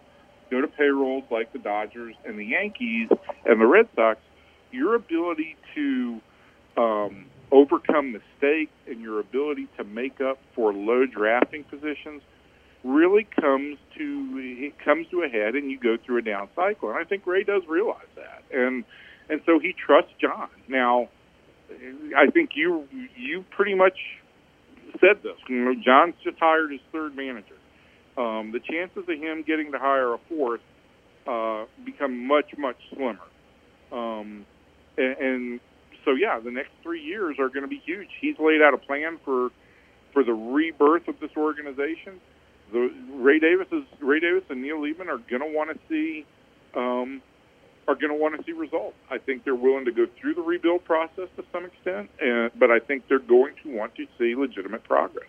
go 0.51 0.61
to 0.61 0.69
payrolls 0.69 1.25
like 1.31 1.53
the 1.53 1.59
Dodgers 1.59 2.15
and 2.25 2.39
the 2.39 2.45
Yankees 2.45 3.09
and 3.45 3.61
the 3.61 3.67
Red 3.67 3.89
Sox, 3.95 4.19
your 4.73 4.95
ability 4.95 5.57
to 5.75 6.21
um, 6.77 7.27
overcome 7.51 8.13
mistakes 8.13 8.73
and 8.87 9.01
your 9.01 9.21
ability 9.21 9.69
to 9.77 9.85
make 9.85 10.21
up 10.21 10.39
for 10.55 10.73
low 10.73 11.07
drafting 11.07 11.65
positions 11.65 12.23
really 12.85 13.27
comes 13.41 13.79
to 13.97 14.39
it 14.39 14.79
comes 14.85 15.07
to 15.09 15.23
a 15.23 15.29
head 15.29 15.55
and 15.55 15.71
you 15.71 15.79
go 15.79 15.97
through 15.97 16.19
a 16.19 16.23
down 16.23 16.49
cycle. 16.55 16.91
And 16.91 16.99
I 16.99 17.05
think 17.05 17.27
Ray 17.27 17.45
does 17.45 17.63
realize 17.69 18.07
that. 18.17 18.45
And 18.53 18.85
and 19.29 19.41
so 19.47 19.59
he 19.59 19.75
trusts 19.75 20.13
Jon 20.21 20.49
now 20.69 21.09
I 22.17 22.31
think 22.31 22.51
you 22.55 22.89
you 23.17 23.45
pretty 23.51 23.75
much 23.75 23.99
said 25.01 25.23
this 25.23 25.37
you 25.49 25.65
know 25.65 25.75
Jon's 25.75 26.15
just 26.25 26.39
hired 26.39 26.73
his 26.73 26.81
third 26.93 27.17
manager 27.17 27.57
um, 28.19 28.51
the 28.51 28.59
chances 28.59 29.05
of 29.09 29.09
him 29.09 29.45
getting 29.47 29.71
to 29.73 29.79
hire 29.79 30.13
a 30.13 30.19
fourth 30.29 30.61
uh, 31.29 31.67
become 31.85 32.27
much 32.27 32.51
much 32.59 32.77
slimmer. 32.93 33.21
Um, 33.93 34.45
and, 34.97 35.17
and 35.19 35.61
so 36.05 36.13
yeah, 36.13 36.41
the 36.41 36.51
next 36.51 36.71
three 36.83 37.03
years 37.03 37.37
are 37.39 37.49
going 37.49 37.63
to 37.63 37.69
be 37.69 37.81
huge. 37.85 38.09
He's 38.21 38.35
laid 38.41 38.61
out 38.61 38.75
a 38.75 38.79
plan 38.79 39.19
for 39.25 39.51
for 40.13 40.25
the 40.25 40.33
rebirth 40.33 41.07
of 41.07 41.21
this 41.21 41.31
organization. 41.37 42.21
The 42.73 42.91
Ray 43.13 43.39
Davis 43.39 43.69
is 43.71 43.85
Ray 44.01 44.19
Davis 44.19 44.43
and 44.51 44.63
Neil 44.63 44.79
Leibman 44.79 45.07
are 45.07 45.23
going 45.31 45.43
to 45.43 45.55
want 45.55 45.71
to 45.71 45.79
see 45.89 46.27
um, 46.75 47.23
are 47.89 47.95
going 47.95 48.11
to 48.11 48.15
want 48.15 48.37
to 48.37 48.45
see 48.45 48.53
results. 48.53 48.97
I 49.11 49.19
think 49.19 49.45
they're 49.45 49.55
willing 49.55 49.87
to 49.87 49.93
go 49.93 50.07
through 50.21 50.35
the 50.35 50.43
rebuild 50.43 50.85
process 50.85 51.29
to 51.37 51.45
some 51.51 51.65
extent, 51.65 52.11
and, 52.21 52.51
but 52.57 52.71
I 52.71 52.79
think 52.79 53.09
they're 53.09 53.19
going 53.19 53.55
to 53.65 53.75
want 53.75 53.95
to 53.97 54.07
see 54.19 54.35
legitimate 54.37 54.85
progress. 54.85 55.27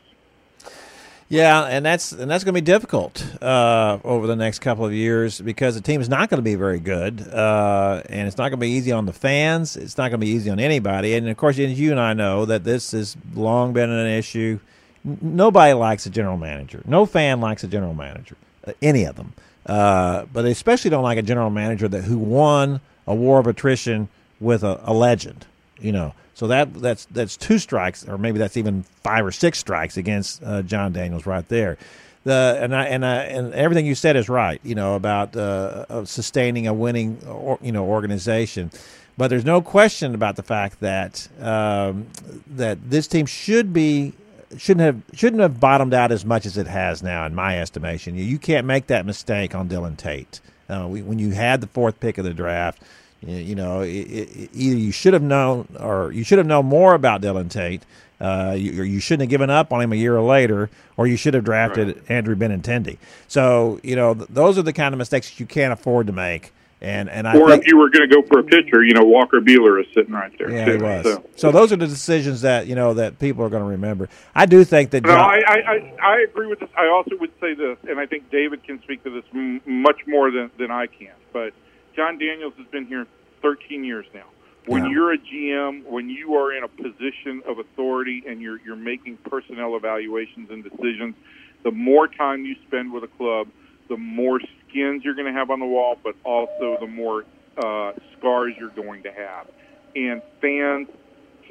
Yeah, 1.30 1.66
and 1.66 1.86
that's 1.86 2.12
and 2.12 2.30
that's 2.30 2.44
going 2.44 2.56
to 2.56 2.60
be 2.60 2.66
difficult 2.66 3.24
uh, 3.40 4.00
over 4.04 4.26
the 4.26 4.36
next 4.36 4.60
couple 4.60 4.84
of 4.84 4.92
years 4.92 5.40
because 5.40 5.76
the 5.76 5.82
team 5.82 6.02
is 6.02 6.10
not 6.10 6.28
going 6.30 6.40
to 6.40 6.44
be 6.44 6.56
very 6.56 6.80
good, 6.80 7.22
uh, 7.22 8.02
and 8.10 8.28
it's 8.28 8.38
not 8.38 8.50
going 8.50 8.60
to 8.60 8.66
be 8.66 8.70
easy 8.72 8.92
on 8.92 9.06
the 9.06 9.14
fans. 9.14 9.78
It's 9.78 9.96
not 9.96 10.10
going 10.10 10.20
to 10.20 10.26
be 10.26 10.32
easy 10.32 10.50
on 10.50 10.60
anybody. 10.60 11.14
And 11.14 11.30
of 11.30 11.38
course, 11.38 11.60
as 11.60 11.80
you 11.80 11.92
and 11.92 12.00
I 12.00 12.14
know, 12.14 12.46
that 12.46 12.64
this 12.64 12.92
has 12.94 13.16
long 13.36 13.74
been 13.74 13.92
an 13.92 14.08
issue. 14.08 14.60
Nobody 15.04 15.74
likes 15.74 16.08
a 16.08 16.10
general 16.10 16.36
manager. 16.36 16.82
No 16.88 17.06
fan 17.06 17.40
likes 17.40 17.64
a 17.64 17.68
general 17.68 17.94
manager, 17.94 18.36
any 18.82 19.04
of 19.04 19.16
them. 19.16 19.34
Uh, 19.66 20.26
but 20.34 20.44
they 20.44 20.52
especially 20.52 20.90
don't 20.90 21.04
like 21.04 21.18
a 21.18 21.22
general 21.22 21.50
manager 21.50 21.88
that 21.88 22.04
who 22.04 22.18
won 22.18 22.82
a 23.06 23.14
war 23.14 23.40
of 23.40 23.48
attrition 23.48 24.08
with 24.40 24.64
a, 24.64 24.80
a 24.84 24.94
legend. 24.94 25.46
You 25.80 25.92
know, 25.92 26.14
so 26.34 26.48
that 26.48 26.74
that's 26.74 27.06
that's 27.06 27.38
two 27.38 27.60
strikes, 27.60 28.08
or 28.08 28.18
maybe 28.18 28.40
that's 28.40 28.58
even 28.58 28.84
five 29.04 29.26
or 29.26 29.32
six 29.32 29.60
strikes 29.60 29.98
against 29.98 30.42
uh, 30.44 30.62
Jon 30.62 30.92
Daniels 30.92 31.26
right 31.26 31.48
there. 31.50 31.78
The 32.24 32.58
and 32.62 32.76
I 32.76 32.86
and 32.86 33.06
I, 33.06 33.16
and 33.24 33.54
everything 33.54 33.86
you 33.86 33.96
said 33.96 34.16
is 34.16 34.28
right. 34.28 34.60
You 34.64 34.76
know 34.76 34.96
about 34.96 35.36
uh, 35.36 36.06
sustaining 36.06 36.68
a 36.68 36.74
winning 36.74 37.20
or, 37.28 37.60
you 37.62 37.72
know 37.72 37.86
organization, 37.86 38.72
but 39.18 39.30
there's 39.30 39.46
no 39.46 39.62
question 39.62 40.16
about 40.16 40.36
the 40.36 40.44
fact 40.44 40.80
that 40.80 41.28
um, 41.42 42.08
that 42.48 42.90
this 42.90 43.08
team 43.08 43.26
should 43.26 43.74
be 43.74 44.14
shouldn't 44.58 44.86
have 44.86 45.18
shouldn't 45.18 45.42
have 45.42 45.60
bottomed 45.60 45.94
out 45.94 46.12
as 46.12 46.26
much 46.26 46.46
as 46.46 46.58
it 46.58 46.68
has 46.68 47.04
now, 47.04 47.26
in 47.26 47.36
my 47.36 47.60
estimation. 47.60 48.16
You, 48.16 48.24
you 48.24 48.40
can't 48.40 48.66
make 48.66 48.88
that 48.88 49.06
mistake 49.06 49.56
on 49.56 49.68
Dillon 49.68 49.96
Tate. 49.96 50.42
Uh, 50.70 50.88
we, 50.88 51.02
when 51.02 51.20
you 51.20 51.32
had 51.32 51.62
the 51.62 51.68
fourth 51.68 52.00
pick 52.00 52.18
of 52.18 52.26
the 52.26 52.34
draft, 52.34 52.82
you 53.22 53.56
know, 53.56 53.82
it, 53.82 53.90
it, 53.90 54.50
either 54.54 54.78
you 54.78 54.92
should 54.92 55.14
have 55.14 55.24
known 55.24 55.68
or 55.80 56.12
you 56.12 56.24
should 56.24 56.38
have 56.38 56.48
known 56.48 56.66
more 56.66 56.94
about 56.94 57.22
Dillon 57.22 57.50
Tate, 57.50 57.84
uh, 58.22 58.56
you, 58.58 58.84
you 58.84 59.00
shouldn't 59.00 59.22
have 59.22 59.30
given 59.30 59.50
up 59.50 59.72
on 59.72 59.82
him 59.82 59.94
a 59.94 59.96
year 59.96 60.22
later, 60.22 60.70
or 60.98 61.08
you 61.08 61.16
should 61.16 61.34
have 61.34 61.44
drafted 61.44 61.88
right. 61.88 62.12
Andrew 62.12 62.36
Benintendi. 62.36 62.98
So, 63.28 63.80
you 63.84 63.96
know, 63.96 64.14
th- 64.14 64.30
those 64.30 64.58
are 64.58 64.62
the 64.62 64.74
kind 64.74 64.94
of 64.94 64.98
mistakes 64.98 65.40
you 65.40 65.46
can't 65.46 65.74
afford 65.74 66.08
to 66.08 66.14
make. 66.14 66.54
And 66.82 67.10
and 67.10 67.28
I 67.28 67.38
or 67.38 67.50
think, 67.50 67.64
if 67.64 67.68
you 67.68 67.78
were 67.78 67.90
going 67.90 68.10
to 68.10 68.16
go 68.16 68.22
for 68.22 68.40
a 68.40 68.44
pitcher, 68.44 68.84
you 68.84 68.94
know, 68.94 69.04
Walker 69.04 69.42
Buehler 69.42 69.82
is 69.82 69.88
sitting 69.94 70.14
right 70.14 70.32
there. 70.38 70.50
Yeah, 70.50 70.66
too, 70.66 70.72
he 70.72 70.78
was. 70.78 71.04
So. 71.04 71.24
so. 71.36 71.52
those 71.52 71.74
are 71.74 71.76
the 71.76 71.88
decisions 71.88 72.42
that 72.42 72.68
you 72.68 72.76
know 72.76 72.94
that 72.94 73.20
people 73.20 73.44
are 73.44 73.50
going 73.50 73.64
to 73.64 73.70
remember. 73.70 74.08
I 74.34 74.46
do 74.46 74.64
think 74.64 74.92
that. 74.92 75.04
No, 75.04 75.10
John, 75.10 75.20
I, 75.20 75.42
I 75.46 75.94
I 76.02 76.20
agree 76.22 76.48
with 76.48 76.62
this. 76.62 76.70
I 76.78 76.88
also 76.88 77.18
would 77.20 77.34
say 77.42 77.54
this, 77.54 77.78
and 77.90 78.00
I 78.00 78.06
think 78.06 78.32
David 78.32 78.64
can 78.64 78.82
speak 78.84 79.04
to 79.04 79.10
this 79.10 79.26
m- 79.34 79.60
much 79.66 80.08
more 80.08 80.32
than 80.32 80.52
than 80.58 80.72
I 80.72 80.88
can. 80.88 81.12
But 81.34 81.54
Jon 81.98 82.18
Daniels 82.18 82.54
has 82.58 82.68
been 82.68 82.86
here 82.86 83.06
13 83.42 83.84
years 83.84 84.06
now. 84.14 84.24
When 84.66 84.86
Yeah. 84.86 84.92
you're 84.92 85.14
a 85.14 85.18
GM, 85.18 85.84
when 85.86 86.10
you 86.10 86.36
are 86.36 86.54
in 86.54 86.64
a 86.64 86.68
position 86.70 87.42
of 87.46 87.60
authority 87.60 88.24
and 88.26 88.42
you're 88.42 88.60
you're 88.66 88.78
making 88.78 89.18
personnel 89.18 89.76
evaluations 89.76 90.50
and 90.50 90.64
decisions, 90.64 91.16
the 91.64 91.72
more 91.72 92.08
time 92.08 92.46
you 92.46 92.56
spend 92.68 92.94
with 92.94 93.04
a 93.04 93.08
club, 93.08 93.50
the 93.90 93.98
more 93.98 94.40
skins 94.70 95.04
you're 95.04 95.16
going 95.16 95.32
to 95.32 95.38
have 95.38 95.50
on 95.50 95.60
the 95.60 95.66
wall, 95.66 95.98
but 96.04 96.16
also 96.24 96.78
the 96.80 96.88
more 96.88 97.26
uh, 97.58 97.92
scars 98.18 98.54
you're 98.60 98.70
going 98.70 99.04
to 99.04 99.12
have. 99.12 99.48
And 99.96 100.22
fans 100.42 100.88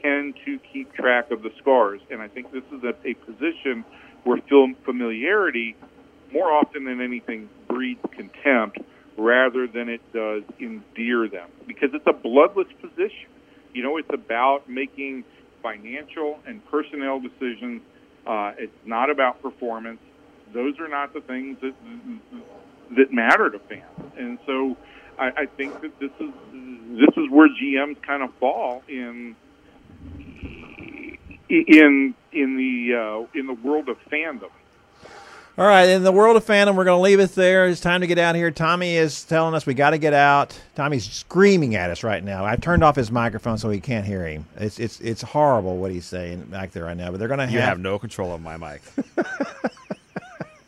tend 0.02 0.34
to 0.44 0.58
keep 0.72 0.92
track 0.94 1.30
of 1.30 1.42
the 1.42 1.50
scars. 1.60 2.00
And 2.10 2.22
I 2.22 2.28
think 2.28 2.52
this 2.52 2.62
is 2.72 2.82
a, 2.84 2.94
a 3.08 3.14
position 3.14 3.84
where 4.24 4.38
film 4.48 4.76
familiarity, 4.84 5.76
more 6.32 6.52
often 6.52 6.84
than 6.84 7.00
anything, 7.00 7.48
breeds 7.68 8.00
contempt 8.12 8.78
rather 9.16 9.66
than 9.66 9.88
it 9.88 10.00
does 10.12 10.42
endear 10.60 11.28
them 11.28 11.48
because 11.66 11.90
it's 11.92 12.06
a 12.06 12.12
bloodless 12.12 12.68
position. 12.80 13.28
You 13.74 13.82
know, 13.82 13.96
it's 13.96 14.12
about 14.12 14.68
making 14.68 15.24
financial 15.62 16.38
and 16.46 16.64
personnel 16.70 17.20
decisions. 17.20 17.82
Uh, 18.26 18.52
it's 18.58 18.72
not 18.86 19.10
about 19.10 19.42
performance. 19.42 19.98
Those 20.54 20.78
are 20.78 20.88
not 20.88 21.12
the 21.12 21.20
things 21.20 21.58
that 21.60 21.74
that 22.96 23.12
matter 23.12 23.50
to 23.50 23.58
fans. 23.58 24.12
And 24.16 24.38
so, 24.46 24.76
I, 25.18 25.26
I 25.42 25.46
think 25.46 25.80
that 25.82 25.98
this 25.98 26.10
is 26.20 26.30
this 26.92 27.10
is 27.16 27.30
where 27.30 27.48
GMs 27.48 28.00
kind 28.02 28.22
of 28.22 28.32
fall 28.34 28.82
in 28.88 29.36
in 31.48 32.14
in 32.32 32.56
the 32.56 32.94
uh, 33.26 33.38
in 33.38 33.46
the 33.46 33.54
world 33.54 33.88
of 33.88 33.96
fandom. 34.10 34.50
All 35.56 35.66
right, 35.66 35.88
in 35.88 36.04
the 36.04 36.12
world 36.12 36.36
of 36.36 36.46
fandom, 36.46 36.76
we're 36.76 36.84
going 36.84 36.98
to 36.98 37.02
leave 37.02 37.18
it 37.18 37.34
there. 37.34 37.66
It's 37.66 37.80
time 37.80 38.02
to 38.02 38.06
get 38.06 38.16
out 38.16 38.36
of 38.36 38.40
here. 38.40 38.52
Tommy 38.52 38.94
is 38.96 39.24
telling 39.24 39.54
us 39.54 39.66
we 39.66 39.74
got 39.74 39.90
to 39.90 39.98
get 39.98 40.14
out. 40.14 40.56
Tommy's 40.76 41.10
screaming 41.10 41.74
at 41.74 41.90
us 41.90 42.04
right 42.04 42.22
now. 42.22 42.44
I've 42.44 42.60
turned 42.60 42.84
off 42.84 42.94
his 42.94 43.10
microphone 43.10 43.58
so 43.58 43.68
he 43.68 43.80
can't 43.80 44.06
hear 44.06 44.24
him. 44.24 44.46
It's 44.56 44.78
it's 44.78 45.00
it's 45.00 45.20
horrible 45.22 45.76
what 45.78 45.90
he's 45.90 46.04
saying 46.04 46.42
back 46.42 46.70
there 46.70 46.84
right 46.84 46.96
now. 46.96 47.10
But 47.10 47.18
they're 47.18 47.26
going 47.26 47.40
to 47.40 47.46
You 47.52 47.58
have. 47.58 47.70
have 47.70 47.80
no 47.80 47.98
control 47.98 48.32
of 48.32 48.40
my 48.40 48.56
mic. 48.56 48.82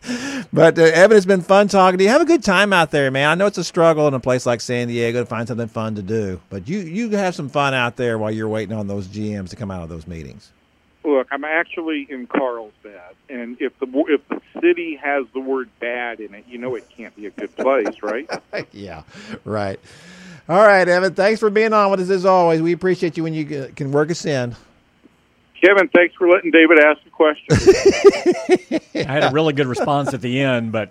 But 0.53 0.79
uh, 0.81 0.83
Evan, 0.83 1.17
it's 1.17 1.27
been 1.27 1.43
fun 1.43 1.69
talking 1.69 1.99
to 1.99 2.05
you. 2.05 2.11
Have 2.11 2.23
a 2.23 2.25
good 2.27 2.43
time 2.43 2.73
out 2.73 2.91
there, 2.91 3.09
man. 3.13 3.29
I 3.29 3.35
know 3.37 3.47
it's 3.47 3.59
a 3.59 3.63
struggle 3.63 4.09
in 4.09 4.15
a 4.15 4.21
place 4.21 4.47
like 4.47 4.61
San 4.61 4.89
Diego 4.89 5.21
to 5.21 5.27
find 5.27 5.47
something 5.47 5.69
fun 5.69 5.95
to 5.95 6.03
do, 6.03 6.41
but 6.51 6.67
you 6.67 6.81
you 6.81 7.11
have 7.11 7.37
some 7.37 7.49
fun 7.49 7.73
out 7.73 7.95
there 7.95 8.19
while 8.19 8.33
you're 8.33 8.49
waiting 8.49 8.75
on 8.75 8.89
those 8.89 9.07
GMs 9.07 9.51
to 9.51 9.57
come 9.57 9.71
out 9.71 9.83
of 9.85 9.89
those 9.89 10.09
meetings. 10.09 10.51
Look, 11.05 11.29
I'm 11.31 11.45
actually 11.45 12.07
in 12.11 12.27
Carlsbad, 12.27 13.15
and 13.29 13.57
if 13.61 13.79
the 13.79 13.87
if 14.09 14.27
the 14.29 14.41
city 14.61 14.97
has 14.97 15.25
the 15.35 15.41
word 15.41 15.69
"bad" 15.79 16.19
in 16.19 16.35
it, 16.35 16.45
you 16.49 16.59
know 16.59 16.75
it 16.75 16.89
can't 16.89 17.15
be 17.15 17.27
a 17.27 17.31
good 17.31 17.55
place, 17.55 18.03
right? 18.03 18.29
yeah, 18.73 19.03
right. 19.45 19.79
All 20.49 20.67
right, 20.67 20.89
Evan. 20.89 21.15
Thanks 21.15 21.39
for 21.39 21.49
being 21.49 21.73
on 21.73 21.93
with 21.93 22.01
us 22.01 22.11
as 22.11 22.25
always. 22.25 22.61
We 22.61 22.73
appreciate 22.73 23.17
you 23.17 23.23
when 23.23 23.35
you 23.35 23.57
uh, 23.57 23.75
can 23.77 23.93
work 23.93 24.11
us 24.11 24.25
in. 24.25 24.57
Kevin, 25.61 25.89
thanks 25.89 26.15
for 26.17 26.29
letting 26.29 26.51
David 26.51 26.79
ask 26.81 27.03
the 27.05 27.11
question. 27.11 28.81
I 28.95 29.13
had 29.13 29.25
a 29.25 29.31
really 29.33 29.53
good 29.53 29.67
response 29.67 30.15
at 30.15 30.21
the 30.21 30.41
end, 30.41 30.73
but 30.73 30.91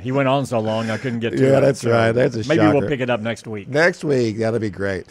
he 0.00 0.12
went 0.12 0.28
on 0.28 0.46
so 0.46 0.60
long 0.60 0.88
I 0.90 0.96
couldn't 0.98 1.20
get 1.20 1.36
to 1.36 1.38
Yeah, 1.42 1.58
it. 1.58 1.60
that's 1.60 1.80
So 1.80 1.90
right. 1.90 2.12
That's 2.12 2.34
a 2.34 2.38
maybe 2.48 2.56
shocker. 2.56 2.78
we'll 2.78 2.88
pick 2.88 3.00
it 3.00 3.10
up 3.10 3.20
next 3.20 3.46
week. 3.46 3.68
Next 3.68 4.02
week, 4.04 4.38
that'll 4.38 4.60
be 4.60 4.70
great. 4.70 5.06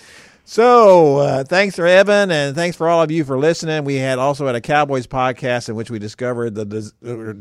So 0.49 1.17
uh, 1.17 1.43
thanks 1.43 1.75
for 1.75 1.85
Evan, 1.85 2.31
and 2.31 2.55
thanks 2.55 2.75
for 2.75 2.89
all 2.89 3.03
of 3.03 3.11
you 3.11 3.23
for 3.23 3.37
listening. 3.37 3.83
We 3.83 3.97
had 3.97 4.17
also 4.17 4.47
had 4.47 4.55
a 4.55 4.61
Cowboys 4.61 5.05
podcast 5.05 5.69
in 5.69 5.75
which 5.75 5.91
we 5.91 5.99
discovered 5.99 6.55
the 6.55 6.65
dis- 6.65 6.91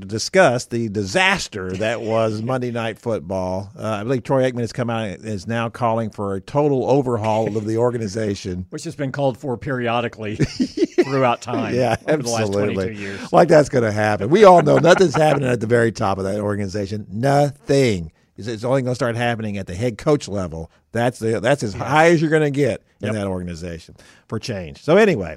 discussed 0.07 0.69
the 0.69 0.91
disaster 0.91 1.73
that 1.79 2.03
was 2.03 2.43
Monday 2.43 2.71
Night 2.71 2.99
Football. 2.99 3.73
Uh, 3.75 3.83
I 3.83 4.03
believe 4.03 4.25
Troy 4.25 4.43
Aikman 4.43 4.61
has 4.61 4.75
come 4.75 4.91
out 4.91 5.09
and 5.09 5.25
is 5.25 5.47
now 5.47 5.71
calling 5.71 6.11
for 6.11 6.35
a 6.35 6.41
total 6.43 6.85
overhaul 6.85 7.57
of 7.57 7.65
the 7.65 7.79
organization. 7.79 8.67
Which 8.71 8.85
has 8.85 8.95
been 8.95 9.11
called 9.11 9.39
for 9.39 9.57
periodically 9.57 10.37
throughout 11.03 11.41
time. 11.41 11.75
Yeah, 11.75 11.97
over 12.09 12.23
the 12.23 12.29
last 12.29 12.43
absolutely. 12.43 12.75
22 12.75 13.01
years. 13.01 13.33
Like 13.33 13.49
that's 13.49 13.71
going 13.71 13.85
to 13.85 13.93
happen. 13.93 14.29
We 14.29 14.45
all 14.45 14.61
know 14.61 14.77
nothing's 14.77 15.15
happening 15.15 15.49
at 15.49 15.61
the 15.61 15.67
very 15.67 15.93
top 15.93 16.19
of 16.19 16.25
that 16.25 16.41
organization. 16.41 17.07
Nothing. 17.09 18.13
It's 18.39 18.47
it's 18.47 18.65
only 18.65 18.83
going 18.83 18.93
to 18.93 18.95
start 18.95 19.17
happening 19.17 19.59
at 19.59 19.67
the 19.67 19.75
head 19.75 19.99
coach 19.99 20.29
level. 20.29 20.71
That's 20.93 21.19
the 21.19 21.41
that's 21.41 21.63
as 21.63 21.75
high 21.75 22.11
as 22.11 22.23
you're 22.23 22.31
going 22.31 22.43
to 22.43 22.51
get 22.51 22.83
in 23.03 23.13
that 23.13 23.27
organization 23.27 23.97
for 24.29 24.39
change. 24.39 24.83
So 24.83 24.97
anyway, 24.97 25.37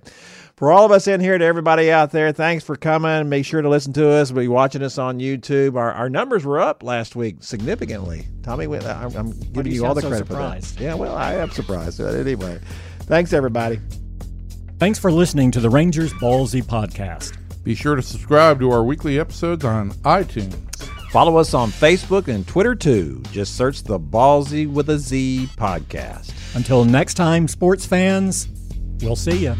for 0.55 0.71
all 0.71 0.85
of 0.85 0.91
us 0.91 1.07
in 1.07 1.19
here 1.19 1.37
to 1.37 1.43
everybody 1.43 1.91
out 1.91 2.11
there, 2.11 2.31
thanks 2.31 2.63
for 2.63 2.75
coming. 2.75 3.27
Make 3.27 3.45
sure 3.45 3.61
to 3.61 3.67
listen 3.69 3.91
to 3.93 4.07
us. 4.07 4.29
Be 4.31 4.47
watching 4.47 4.83
us 4.83 4.99
on 4.99 5.19
YouTube. 5.19 5.75
Our, 5.75 5.91
our 5.91 6.09
numbers 6.09 6.45
were 6.45 6.59
up 6.59 6.83
last 6.83 7.15
week 7.15 7.37
significantly. 7.39 8.27
Tommy, 8.43 8.65
I'm, 8.65 9.15
I'm 9.15 9.31
giving 9.31 9.63
do 9.63 9.69
you 9.71 9.77
you 9.77 9.85
all 9.85 9.95
the 9.95 10.01
so 10.01 10.09
credit 10.09 10.27
for 10.27 10.33
that. 10.33 10.63
surprised? 10.63 10.79
Yeah, 10.79 10.93
well, 10.93 11.15
I 11.15 11.33
am 11.33 11.49
surprised. 11.49 11.97
But 11.97 12.15
anyway, 12.15 12.59
thanks 13.01 13.33
everybody. 13.33 13.79
Thanks 14.77 14.99
for 14.99 15.11
listening 15.11 15.49
to 15.51 15.59
the 15.59 15.69
Rangers 15.69 16.13
Ballzy 16.13 16.63
podcast. 16.63 17.37
Be 17.63 17.75
sure 17.75 17.95
to 17.95 18.01
subscribe 18.01 18.59
to 18.59 18.71
our 18.71 18.83
weekly 18.83 19.19
episodes 19.19 19.65
on 19.65 19.91
iTunes. 20.03 20.70
Follow 21.11 21.35
us 21.35 21.53
on 21.53 21.71
Facebook 21.71 22.29
and 22.29 22.47
Twitter 22.47 22.73
too. 22.73 23.21
Just 23.33 23.57
search 23.57 23.83
the 23.83 23.99
Ballzy 23.99 24.65
with 24.65 24.89
a 24.89 24.97
Z 24.97 25.49
podcast. 25.57 26.31
Until 26.55 26.85
next 26.85 27.15
time, 27.15 27.49
sports 27.49 27.85
fans, 27.85 28.47
we'll 29.01 29.17
see 29.17 29.39
you. 29.43 29.53